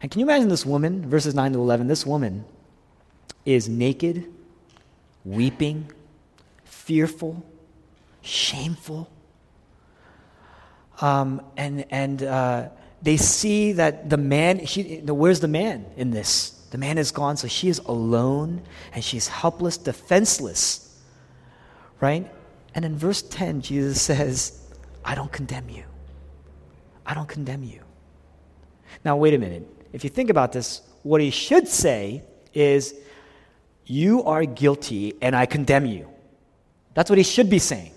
[0.00, 1.86] And can you imagine this woman, verses 9 to 11?
[1.86, 2.44] This woman
[3.44, 4.26] is naked,
[5.24, 5.92] weeping,
[6.64, 7.44] fearful,
[8.22, 9.08] shameful.
[11.00, 12.68] Um, and and uh,
[13.02, 16.50] they see that the man, she, where's the man in this?
[16.70, 18.62] The man is gone, so she is alone
[18.94, 21.00] and she's helpless, defenseless.
[22.00, 22.30] Right?
[22.74, 24.60] And in verse 10, Jesus says,
[25.04, 25.84] I don't condemn you.
[27.06, 27.80] I don't condemn you.
[29.04, 29.66] Now, wait a minute.
[29.92, 32.22] If you think about this, what he should say
[32.54, 32.94] is,
[33.84, 36.08] You are guilty and I condemn you.
[36.94, 37.92] That's what he should be saying.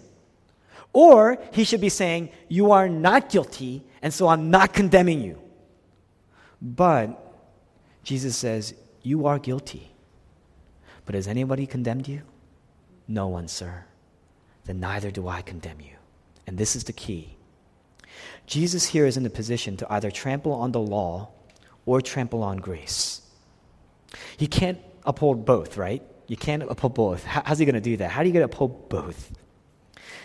[0.94, 5.42] Or he should be saying, You are not guilty and so I'm not condemning you.
[6.62, 7.22] But
[8.04, 9.92] Jesus says, You are guilty.
[11.06, 12.22] But has anybody condemned you?
[13.08, 13.86] No one, sir.
[14.66, 15.96] Then neither do I condemn you.
[16.48, 17.35] And this is the key.
[18.48, 21.30] Jesus here is in a position to either trample on the law
[21.86, 23.22] or trample on grace.
[24.38, 26.02] He can't uphold both, right?
[26.28, 27.24] You can't uphold both.
[27.24, 28.12] How's he going to do that?
[28.12, 29.32] How do you get to uphold both?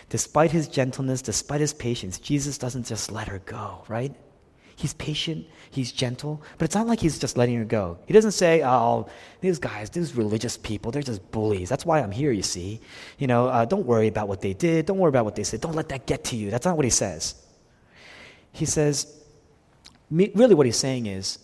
[0.09, 4.13] Despite his gentleness, despite his patience, Jesus doesn't just let her go, right?
[4.75, 7.99] He's patient, he's gentle, but it's not like he's just letting her go.
[8.07, 9.07] He doesn't say, oh,
[9.39, 11.69] these guys, these religious people, they're just bullies.
[11.69, 12.81] That's why I'm here, you see.
[13.19, 14.87] You know, uh, don't worry about what they did.
[14.87, 15.61] Don't worry about what they said.
[15.61, 16.49] Don't let that get to you.
[16.49, 17.35] That's not what he says.
[18.51, 19.21] He says,
[20.09, 21.39] really, what he's saying is,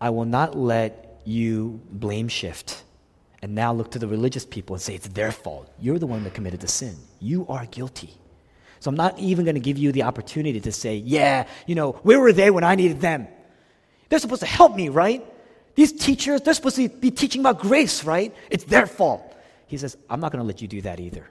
[0.00, 2.84] I will not let you blame shift
[3.42, 5.72] and now look to the religious people and say it's their fault.
[5.78, 6.96] You're the one that committed the sin.
[7.20, 8.14] You are guilty.
[8.80, 11.92] So I'm not even going to give you the opportunity to say, yeah, you know,
[12.02, 13.28] where were they when I needed them?
[14.08, 15.24] They're supposed to help me, right?
[15.74, 18.34] These teachers, they're supposed to be teaching about grace, right?
[18.50, 19.34] It's their fault.
[19.66, 21.28] He says, I'm not going to let you do that either.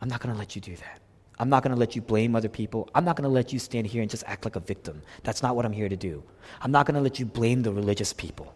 [0.00, 1.00] I'm not going to let you do that.
[1.38, 2.88] I'm not going to let you blame other people.
[2.94, 5.02] I'm not going to let you stand here and just act like a victim.
[5.24, 6.22] That's not what I'm here to do.
[6.60, 8.54] I'm not going to let you blame the religious people.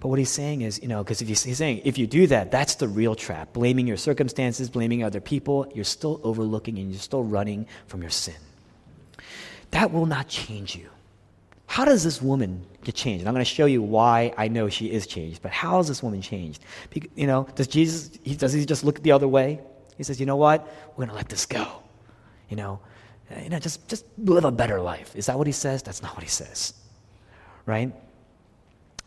[0.00, 2.74] But what he's saying is, you know, because he's saying if you do that, that's
[2.74, 3.52] the real trap.
[3.52, 8.10] Blaming your circumstances, blaming other people, you're still overlooking and you're still running from your
[8.10, 8.34] sin.
[9.70, 10.88] That will not change you.
[11.66, 13.20] How does this woman get changed?
[13.20, 15.40] And I'm going to show you why I know she is changed.
[15.40, 16.64] But how is this woman changed?
[17.14, 19.60] You know, does Jesus, does he just look the other way?
[19.96, 20.66] He says, you know what?
[20.90, 21.82] We're going to let this go.
[22.48, 22.80] You know,
[23.42, 25.14] you know, just, just live a better life.
[25.16, 25.82] Is that what he says?
[25.82, 26.74] That's not what he says.
[27.66, 27.94] Right?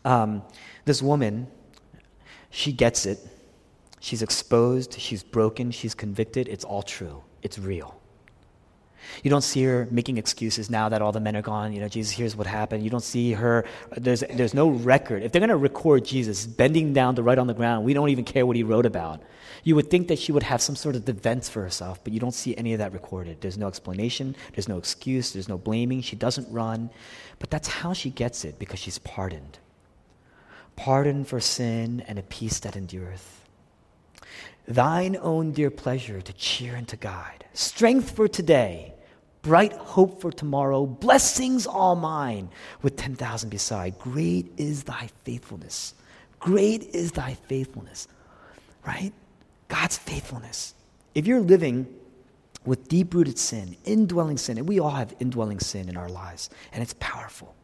[0.04, 0.42] Um,
[0.84, 1.48] this woman,
[2.50, 3.18] she gets it.
[4.00, 6.48] She's exposed, she's broken, she's convicted.
[6.48, 8.00] It's all true, it's real.
[9.22, 11.72] You don't see her making excuses now that all the men are gone.
[11.72, 12.84] You know, Jesus, here's what happened.
[12.84, 13.64] You don't see her,
[13.96, 15.22] there's, there's no record.
[15.22, 18.08] If they're going to record Jesus bending down to write on the ground, we don't
[18.08, 19.22] even care what he wrote about.
[19.64, 22.20] You would think that she would have some sort of defense for herself, but you
[22.20, 23.40] don't see any of that recorded.
[23.40, 26.02] There's no explanation, there's no excuse, there's no blaming.
[26.02, 26.90] She doesn't run.
[27.38, 29.58] But that's how she gets it because she's pardoned.
[30.76, 33.44] Pardon for sin and a peace that endureth.
[34.68, 38.94] Thine own dear pleasure to cheer and to guide, strength for today
[39.46, 42.48] bright hope for tomorrow, blessings all mine,
[42.82, 43.96] with 10,000 beside.
[43.96, 45.94] Great is thy faithfulness.
[46.40, 48.08] Great is thy faithfulness,
[48.84, 49.12] right?
[49.68, 50.74] God's faithfulness.
[51.14, 51.86] If you're living
[52.64, 56.50] with deep rooted sin, indwelling sin, and we all have indwelling sin in our lives,
[56.72, 57.54] and it's powerful.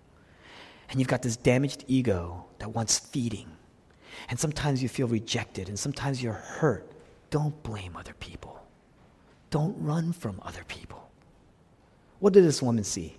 [0.89, 3.51] And you've got this damaged ego that wants feeding.
[4.29, 6.89] And sometimes you feel rejected, and sometimes you're hurt.
[7.31, 8.65] Don't blame other people.
[9.51, 11.02] Don't run from other people.
[12.23, 13.17] What did this woman see?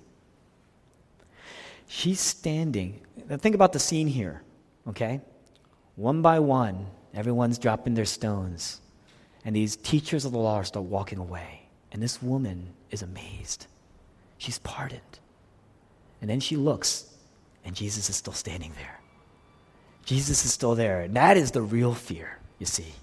[1.88, 3.02] She's standing.
[3.30, 4.44] Now think about the scene here,
[4.88, 5.20] okay?
[5.98, 8.80] One by one, everyone's dropping their stones.
[9.44, 11.64] And these teachers of the law start walking away.
[11.92, 13.68] And this woman is amazed.
[14.38, 15.20] She's pardoned.
[16.22, 17.14] And then she looks,
[17.66, 19.02] and Jesus is still standing there.
[20.06, 21.02] Jesus is still there.
[21.02, 22.94] And that is the real fear, you see.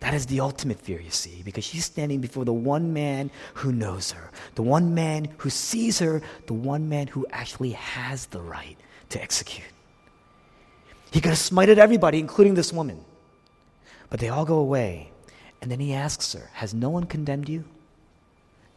[0.00, 3.70] That is the ultimate fear, you see, because she's standing before the one man who
[3.70, 8.40] knows her, the one man who sees her, the one man who actually has the
[8.40, 8.78] right
[9.10, 9.68] to execute.
[11.10, 13.04] He could have smited everybody, including this woman.
[14.08, 15.10] But they all go away.
[15.60, 17.64] And then he asks her, Has no one condemned you?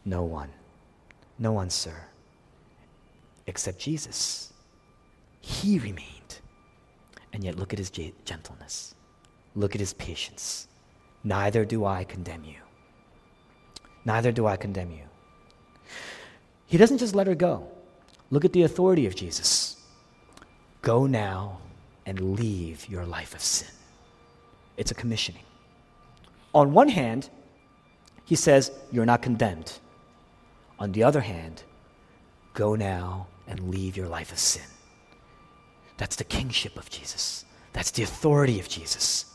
[0.04, 0.50] No one.
[1.38, 1.94] No one, sir.
[3.46, 4.52] Except Jesus.
[5.40, 6.40] He remained.
[7.32, 8.94] And yet, look at his gentleness.
[9.54, 10.68] Look at his patience.
[11.24, 12.56] Neither do I condemn you.
[14.04, 15.04] Neither do I condemn you.
[16.66, 17.66] He doesn't just let her go.
[18.30, 19.82] Look at the authority of Jesus.
[20.82, 21.60] Go now
[22.04, 23.68] and leave your life of sin.
[24.76, 25.44] It's a commissioning.
[26.52, 27.30] On one hand,
[28.26, 29.78] he says, You're not condemned.
[30.78, 31.62] On the other hand,
[32.52, 34.64] go now and leave your life of sin.
[35.96, 37.44] That's the kingship of Jesus.
[37.72, 39.33] That's the authority of Jesus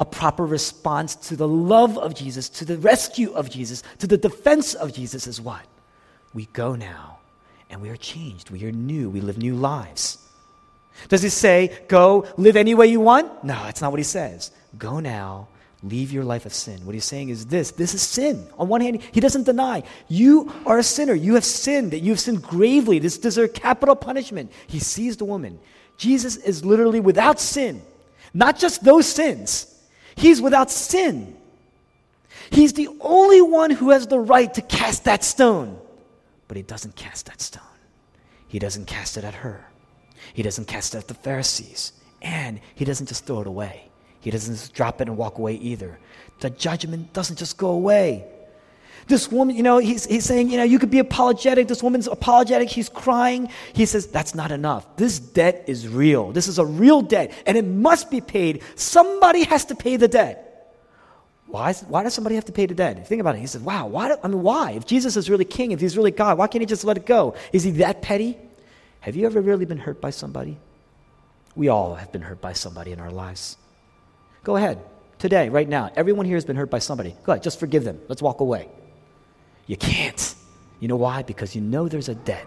[0.00, 4.16] a proper response to the love of Jesus, to the rescue of Jesus, to the
[4.16, 5.64] defense of Jesus is what?
[6.32, 7.18] We go now
[7.68, 8.50] and we are changed.
[8.50, 9.10] We are new.
[9.10, 10.18] We live new lives.
[11.08, 13.44] Does he say, go live any way you want?
[13.44, 14.50] No, that's not what he says.
[14.78, 15.48] Go now,
[15.82, 16.84] leave your life of sin.
[16.84, 18.46] What he's saying is this this is sin.
[18.58, 21.14] On one hand, he doesn't deny, you are a sinner.
[21.14, 22.98] You have sinned, that you have sinned gravely.
[22.98, 24.50] This deserves capital punishment.
[24.66, 25.60] He sees the woman.
[25.96, 27.82] Jesus is literally without sin.
[28.32, 29.69] Not just those sins,
[30.20, 31.34] He's without sin.
[32.50, 35.78] He's the only one who has the right to cast that stone.
[36.46, 37.62] But he doesn't cast that stone.
[38.46, 39.64] He doesn't cast it at her.
[40.34, 41.94] He doesn't cast it at the Pharisees.
[42.20, 43.88] And he doesn't just throw it away.
[44.20, 45.98] He doesn't just drop it and walk away either.
[46.40, 48.26] The judgment doesn't just go away.
[49.06, 51.68] This woman, you know, he's, he's saying, you know, you could be apologetic.
[51.68, 52.68] This woman's apologetic.
[52.68, 53.48] He's crying.
[53.72, 54.96] He says, that's not enough.
[54.96, 56.32] This debt is real.
[56.32, 58.62] This is a real debt, and it must be paid.
[58.76, 60.46] Somebody has to pay the debt.
[61.46, 63.08] Why, is, why does somebody have to pay the debt?
[63.08, 63.40] Think about it.
[63.40, 64.08] He says, wow, why?
[64.08, 64.72] Do, I mean, why?
[64.72, 67.06] If Jesus is really king, if he's really God, why can't he just let it
[67.06, 67.34] go?
[67.52, 68.38] Is he that petty?
[69.00, 70.58] Have you ever really been hurt by somebody?
[71.56, 73.56] We all have been hurt by somebody in our lives.
[74.44, 74.78] Go ahead.
[75.18, 77.16] Today, right now, everyone here has been hurt by somebody.
[77.24, 78.00] Go ahead, just forgive them.
[78.08, 78.68] Let's walk away.
[79.70, 80.34] You can't.
[80.80, 81.22] You know why?
[81.22, 82.44] Because you know there's a debt.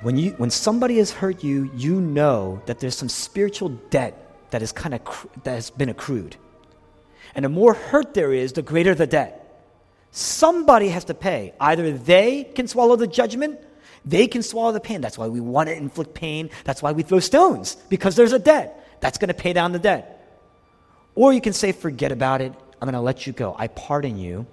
[0.00, 4.14] When, you, when somebody has hurt you, you know that there's some spiritual debt
[4.50, 6.36] that, is kind of that has been accrued.
[7.34, 9.62] And the more hurt there is, the greater the debt.
[10.10, 11.52] Somebody has to pay.
[11.60, 13.60] Either they can swallow the judgment,
[14.06, 15.02] they can swallow the pain.
[15.02, 16.48] That's why we want to inflict pain.
[16.64, 18.98] That's why we throw stones, because there's a debt.
[19.00, 20.40] That's going to pay down the debt.
[21.14, 22.54] Or you can say, forget about it.
[22.80, 23.54] I'm going to let you go.
[23.58, 24.46] I pardon you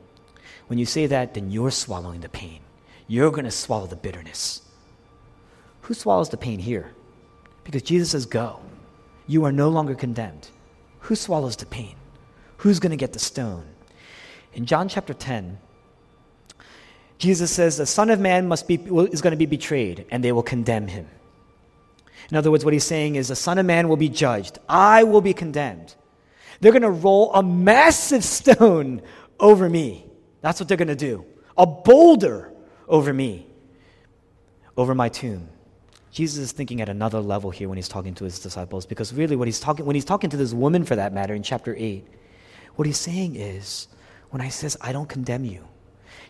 [0.74, 2.60] When you say that, then you're swallowing the pain.
[3.08, 4.64] You're going to swallow the bitterness.
[5.82, 6.96] Who swallows the pain here?
[7.64, 8.60] Because Jesus says, Go.
[9.28, 10.50] You are no longer condemned.
[11.02, 11.96] Who swallows the pain?
[12.58, 13.68] Who's going to get the stone?
[14.56, 15.60] In John chapter 10,
[17.20, 20.32] Jesus says, The Son of Man must be, is going to be betrayed, and they
[20.32, 21.06] will condemn him.
[22.32, 24.58] In other words, what he's saying is, The Son of Man will be judged.
[24.68, 25.94] I will be condemned.
[26.62, 29.04] They're going to roll a massive stone
[29.40, 30.08] over me.
[30.44, 31.26] That's what they're going to do.
[31.58, 32.52] A boulder
[32.90, 33.48] over me,
[34.76, 35.48] over my tomb.
[36.12, 39.38] Jesus is thinking at another level here when he's talking to his disciples because really
[39.38, 42.06] what he's talking when he's talking to this woman for that matter in chapter 8
[42.76, 43.88] what he's saying is
[44.30, 45.68] when I says I don't condemn you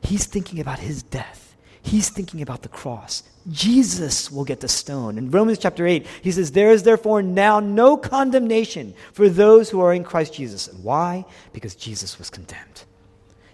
[0.01, 1.57] he's thinking about his death.
[1.81, 3.23] He's thinking about the cross.
[3.51, 5.17] Jesus will get the stone.
[5.17, 9.81] In Romans chapter 8 he says there is therefore now no condemnation for those who
[9.81, 10.69] are in Christ Jesus.
[10.69, 11.25] And why?
[11.51, 12.85] Because Jesus was condemned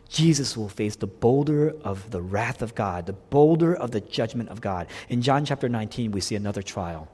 [0.10, 4.49] Jesus will face the boulder of the wrath of God, the boulder of the judgment
[4.49, 4.88] of God.
[5.07, 7.07] In John chapter 19, we see another trial.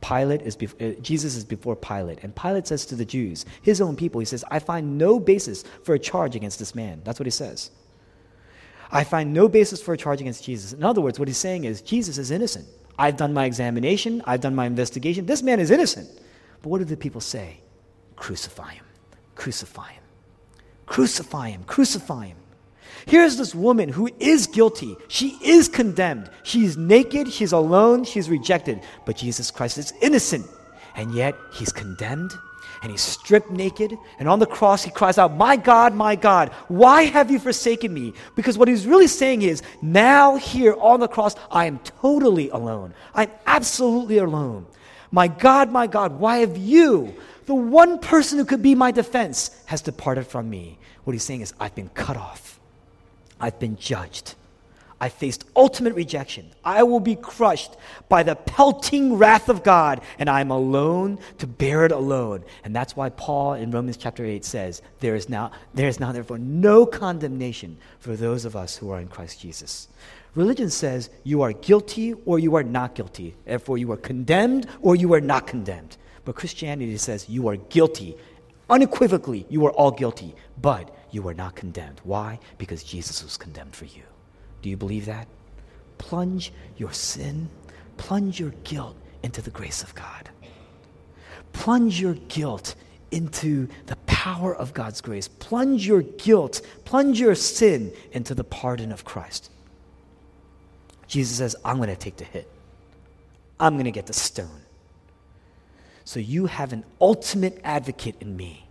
[0.00, 3.96] Pilate is uh, Jesus is before Pilate, and Pilate says to the Jews, his own
[3.96, 7.02] people, he says, I find no basis for a charge against this man.
[7.04, 7.70] That's what he says.
[8.90, 10.72] I find no basis for a charge against Jesus.
[10.72, 12.66] In other words, what he's saying is, Jesus is innocent.
[12.98, 15.26] I've done my examination, I've done my investigation.
[15.26, 16.08] This man is innocent.
[16.62, 17.60] But what do the people say?
[18.16, 18.84] Crucify him,
[19.36, 20.02] crucify him,
[20.86, 22.36] crucify him, crucify him.
[23.06, 24.96] Here's this woman who is guilty.
[25.08, 26.30] She is condemned.
[26.42, 28.80] She's naked, she's alone, she's rejected.
[29.06, 30.46] But Jesus Christ is innocent.
[30.96, 32.32] And yet he's condemned
[32.82, 33.96] and he's stripped naked.
[34.18, 37.92] And on the cross, he cries out, My God, my God, why have you forsaken
[37.92, 38.14] me?
[38.36, 42.94] Because what he's really saying is, now here on the cross, I am totally alone.
[43.14, 44.66] I'm absolutely alone.
[45.10, 47.14] My God, my God, why have you,
[47.46, 50.78] the one person who could be my defense, has departed from me?
[51.04, 52.49] What he's saying is, I've been cut off.
[53.40, 54.34] I've been judged.
[55.02, 56.50] I faced ultimate rejection.
[56.62, 57.74] I will be crushed
[58.10, 62.44] by the pelting wrath of God, and I'm alone to bear it alone.
[62.64, 66.12] And that's why Paul in Romans chapter 8 says, There is now, there is now
[66.12, 69.88] therefore no condemnation for those of us who are in Christ Jesus.
[70.34, 73.34] Religion says you are guilty or you are not guilty.
[73.46, 75.96] Therefore, you are condemned or you are not condemned.
[76.24, 78.16] But Christianity says you are guilty.
[78.70, 80.34] Unequivocally, you are all guilty.
[80.62, 82.00] But you are not condemned.
[82.04, 82.38] Why?
[82.58, 84.02] Because Jesus was condemned for you.
[84.62, 85.26] Do you believe that?
[85.98, 87.48] Plunge your sin,
[87.96, 90.30] plunge your guilt into the grace of God.
[91.52, 92.74] Plunge your guilt
[93.10, 95.28] into the power of God's grace.
[95.28, 99.50] Plunge your guilt, plunge your sin into the pardon of Christ.
[101.06, 102.48] Jesus says, I'm going to take the hit.
[103.58, 104.59] I'm going to get the stone.
[106.10, 108.66] So you have an ultimate advocate in me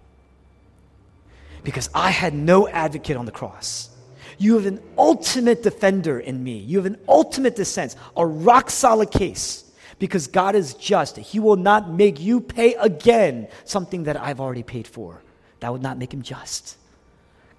[1.63, 3.91] because I had no advocate on the cross.
[4.37, 6.57] You have an ultimate defender in me.
[6.57, 9.71] You have an ultimate defense, a rock solid case.
[9.99, 11.15] Because God is just.
[11.15, 15.23] He will not make you pay again something that I've already paid for.
[15.61, 16.75] That would not make him just.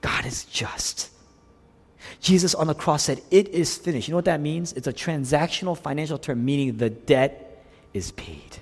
[0.03, 1.09] God is just.
[2.21, 4.09] Jesus on the cross said, It is finished.
[4.09, 4.75] You know what that means?
[4.75, 7.65] It's a transactional financial term, meaning the debt
[7.95, 8.59] is paid.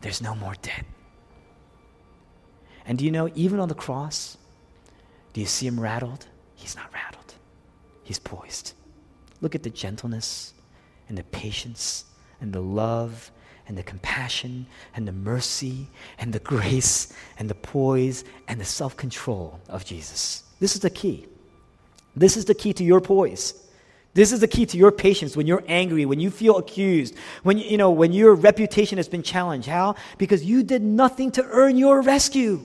[0.00, 0.84] There's no more debt.
[2.86, 4.36] And do you know, even on the cross,
[5.32, 6.26] do you see him rattled?
[6.54, 7.34] He's not rattled,
[8.02, 8.74] he's poised.
[9.40, 10.52] Look at the gentleness
[11.08, 12.04] and the patience
[12.40, 13.30] and the love
[13.66, 15.86] and the compassion and the mercy
[16.18, 20.42] and the grace and the poise and the self control of Jesus.
[20.58, 21.26] This is the key.
[22.16, 23.69] This is the key to your poise.
[24.12, 27.58] This is the key to your patience when you're angry, when you feel accused, when
[27.58, 29.68] you know when your reputation has been challenged.
[29.68, 29.94] How?
[30.18, 32.64] Because you did nothing to earn your rescue.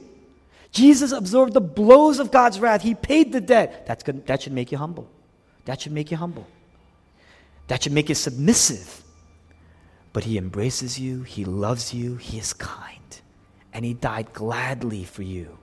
[0.72, 2.82] Jesus absorbed the blows of God's wrath.
[2.82, 3.86] He paid the debt.
[3.86, 4.26] That's good.
[4.26, 5.08] That should make you humble.
[5.66, 6.48] That should make you humble.
[7.68, 9.04] That should make you submissive.
[10.14, 13.22] But he embraces you, he loves you, he is kind,
[13.74, 15.58] and he died gladly for you.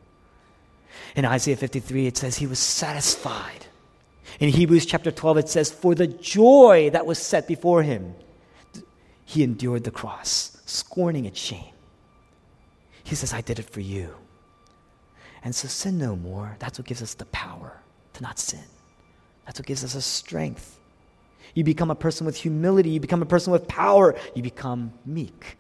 [1.16, 3.66] In Isaiah 53, it says he was satisfied.
[4.40, 8.14] In Hebrews chapter 12, it says, For the joy that was set before him,
[9.24, 11.74] he endured the cross, scorning its shame.
[13.04, 14.14] He says, I did it for you.
[15.44, 16.56] And so sin no more.
[16.58, 17.80] That's what gives us the power
[18.14, 18.64] to not sin.
[19.44, 20.78] That's what gives us a strength.
[21.54, 22.90] You become a person with humility.
[22.90, 24.14] You become a person with power.
[24.34, 25.56] You become meek.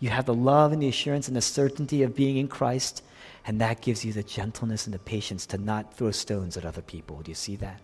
[0.00, 3.02] You have the love and the assurance and the certainty of being in Christ,
[3.46, 6.82] and that gives you the gentleness and the patience to not throw stones at other
[6.82, 7.22] people.
[7.22, 7.80] Do you see that?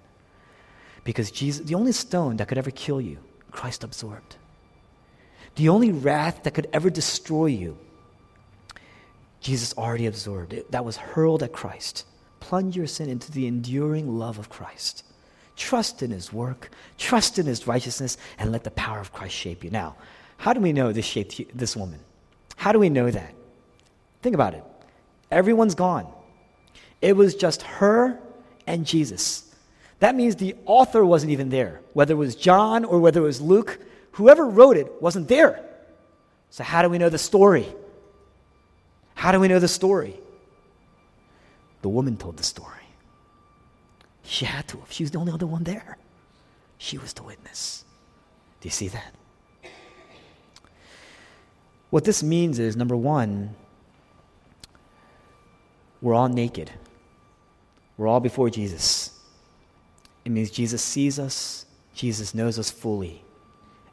[1.05, 3.19] Because Jesus, the only stone that could ever kill you,
[3.51, 4.37] Christ absorbed.
[5.57, 7.79] The only wrath that could ever destroy you,
[9.41, 10.53] Jesus already absorbed.
[10.53, 12.05] It, that was hurled at Christ.
[12.41, 15.05] Plunge your sin into the enduring love of Christ.
[15.57, 19.65] Trust in his work, trust in his righteousness, and let the power of Christ shape
[19.65, 19.71] you.
[19.71, 19.97] Now,
[20.37, 22.01] how do we know this shaped this woman?
[22.57, 23.35] How do we know that?
[24.23, 24.65] Think about it.
[25.31, 26.07] Everyone's gone.
[27.03, 28.19] It was just her
[28.67, 29.50] and Jesus.
[30.01, 31.81] That means the author wasn't even there.
[31.93, 33.79] Whether it was John or whether it was Luke,
[34.13, 35.65] whoever wrote it wasn't there.
[36.51, 37.67] So, how do we know the story?
[39.15, 40.19] How do we know the story?
[41.83, 42.77] The woman told the story.
[44.25, 44.91] She had to have.
[44.91, 45.97] She was the only other one there.
[46.79, 47.85] She was the witness.
[48.61, 49.15] Do you see that?
[51.91, 53.55] What this means is number one,
[56.01, 56.71] we're all naked.
[57.97, 59.10] We're all before Jesus.
[60.25, 63.23] It means Jesus sees us, Jesus knows us fully,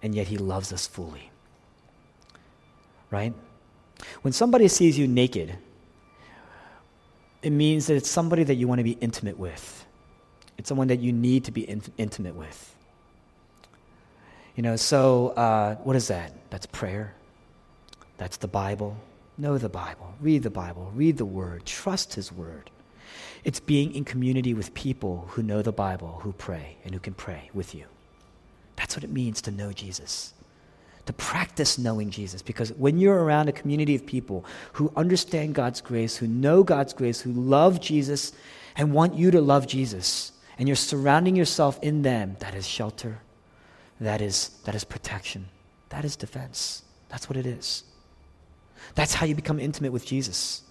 [0.01, 1.32] and yet he loves us fully.
[3.09, 3.34] Right?
[4.21, 5.57] When somebody sees you naked,
[7.41, 9.86] it means that it's somebody that you want to be intimate with.
[10.57, 12.75] It's someone that you need to be in- intimate with.
[14.55, 16.34] You know, so uh, what is that?
[16.49, 17.13] That's prayer.
[18.17, 18.97] That's the Bible.
[19.38, 20.15] Know the Bible.
[20.19, 20.91] Read the Bible.
[20.95, 21.65] Read the Word.
[21.65, 22.71] Trust His Word.
[23.43, 27.13] It's being in community with people who know the Bible, who pray, and who can
[27.13, 27.85] pray with you.
[28.75, 30.33] That's what it means to know Jesus.
[31.05, 32.41] To practice knowing Jesus.
[32.41, 36.93] Because when you're around a community of people who understand God's grace, who know God's
[36.93, 38.33] grace, who love Jesus,
[38.75, 43.19] and want you to love Jesus, and you're surrounding yourself in them, that is shelter,
[43.99, 45.47] that is, that is protection,
[45.89, 46.83] that is defense.
[47.09, 47.83] That's what it is.
[48.95, 50.61] That's how you become intimate with Jesus.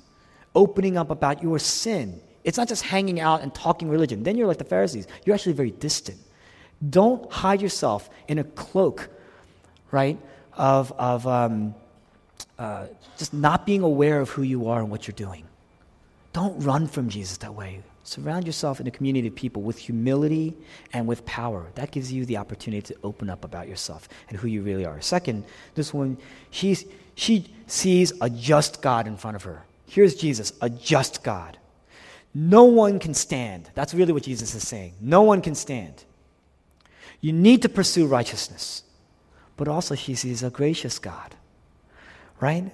[0.54, 2.20] Opening up about your sin.
[2.46, 4.22] It's not just hanging out and talking religion.
[4.22, 5.08] Then you're like the Pharisees.
[5.24, 6.16] You're actually very distant.
[6.88, 9.08] Don't hide yourself in a cloak,
[9.90, 10.16] right,
[10.54, 11.74] of, of um,
[12.56, 12.86] uh,
[13.18, 15.44] just not being aware of who you are and what you're doing.
[16.32, 17.82] Don't run from Jesus that way.
[18.04, 20.54] Surround yourself in a community of people with humility
[20.92, 21.66] and with power.
[21.74, 25.00] That gives you the opportunity to open up about yourself and who you really are.
[25.00, 25.42] Second,
[25.74, 26.16] this woman,
[26.52, 26.84] she's,
[27.16, 29.64] she sees a just God in front of her.
[29.88, 31.58] Here's Jesus, a just God.
[32.38, 33.70] No one can stand.
[33.74, 34.94] That's really what Jesus is saying.
[35.00, 36.04] No one can stand.
[37.20, 38.82] You need to pursue righteousness.
[39.56, 41.34] But also, she sees a gracious God,
[42.38, 42.70] right?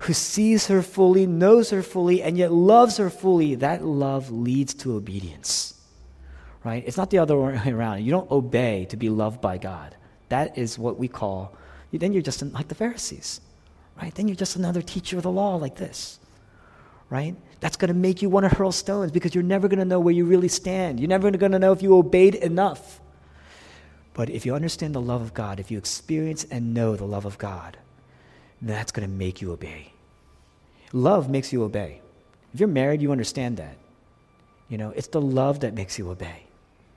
[0.00, 4.74] who sees her fully, knows her fully, and yet loves her fully, that love leads
[4.74, 5.74] to obedience.
[6.64, 6.82] Right?
[6.86, 8.04] It's not the other way around.
[8.04, 9.96] You don't obey to be loved by God.
[10.28, 11.56] That is what we call,
[11.92, 13.40] then you're just like the Pharisees.
[14.00, 14.14] Right?
[14.14, 16.18] Then you're just another teacher of the law like this.
[17.08, 17.34] Right?
[17.60, 20.00] That's going to make you want to hurl stones because you're never going to know
[20.00, 21.00] where you really stand.
[21.00, 23.00] You're never going to know if you obeyed enough.
[24.14, 27.24] But if you understand the love of God, if you experience and know the love
[27.24, 27.76] of God,
[28.62, 29.92] that's going to make you obey.
[30.92, 32.00] Love makes you obey.
[32.54, 33.76] If you're married, you understand that.
[34.68, 36.44] You know, it's the love that makes you obey.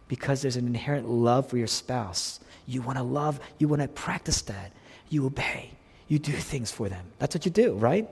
[0.07, 2.39] Because there's an inherent love for your spouse.
[2.65, 4.71] You want to love, you want to practice that.
[5.09, 5.71] You obey.
[6.07, 7.05] You do things for them.
[7.19, 8.07] That's what you do, right?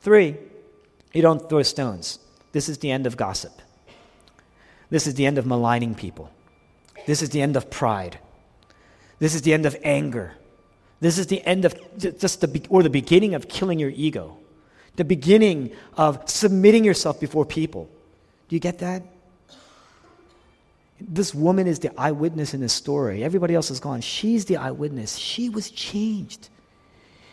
[0.00, 0.36] Three,
[1.16, 2.18] you don't throw stones.
[2.52, 3.52] This is the end of gossip.
[4.90, 6.30] This is the end of maligning people.
[7.06, 8.18] This is the end of pride.
[9.18, 10.34] This is the end of anger.
[11.00, 14.36] This is the end of just the, or the beginning of killing your ego,
[14.96, 17.88] the beginning of submitting yourself before people.
[18.48, 19.02] Do you get that?
[20.98, 23.22] This woman is the eyewitness in this story.
[23.22, 24.00] Everybody else is gone.
[24.00, 25.16] She's the eyewitness.
[25.16, 26.48] She was changed.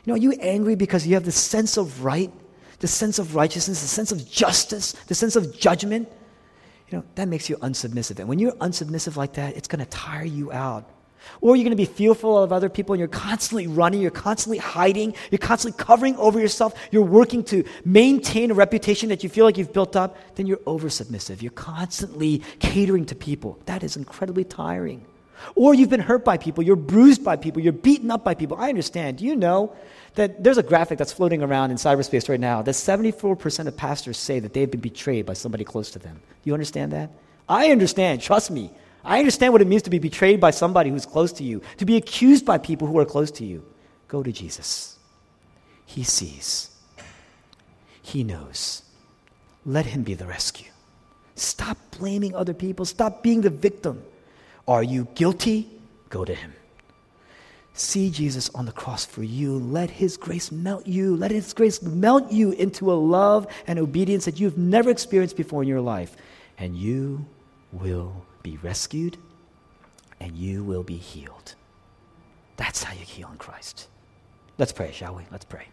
[0.04, 2.32] You know, are you angry because you have the sense of right,
[2.80, 6.10] the sense of righteousness, the sense of justice, the sense of judgment?
[6.90, 8.20] You know, that makes you unsubmissive.
[8.20, 10.90] And when you're unsubmissive like that, it's going to tire you out.
[11.42, 14.58] Or you're going to be fearful of other people and you're constantly running, you're constantly
[14.58, 19.46] hiding, you're constantly covering over yourself, you're working to maintain a reputation that you feel
[19.46, 21.42] like you've built up, then you're over submissive.
[21.42, 23.60] You're constantly catering to people.
[23.66, 25.06] That is incredibly tiring.
[25.56, 28.58] Or you've been hurt by people, you're bruised by people, you're beaten up by people.
[28.58, 29.18] I understand.
[29.18, 29.76] Do you know
[30.16, 34.18] that there's a graphic that's floating around in cyberspace right now that 74% of pastors
[34.18, 36.16] say that they've been betrayed by somebody close to them?
[36.16, 37.12] Do you understand that?
[37.48, 38.72] I understand, trust me.
[39.04, 41.86] I understand what it means to be betrayed by somebody who's close to you, to
[41.86, 43.66] be accused by people who are close to you.
[44.08, 44.98] Go to Jesus.
[45.86, 46.70] He sees,
[48.02, 48.84] He knows.
[49.66, 50.72] Let Him be the rescue.
[51.36, 54.04] Stop blaming other people, stop being the victim.
[54.68, 55.70] Are you guilty?
[56.10, 56.54] Go to Him.
[57.74, 59.58] See Jesus on the cross for you.
[59.58, 61.16] Let His grace melt you.
[61.16, 65.64] Let His grace melt you into a love and obedience that you've never experienced before
[65.64, 66.16] in your life.
[66.58, 67.26] And you
[67.72, 69.18] will be rescued
[70.20, 71.56] and you will be healed.
[72.56, 73.88] That's how you heal in Christ.
[74.58, 75.24] Let's pray, shall we?
[75.32, 75.68] Let's pray.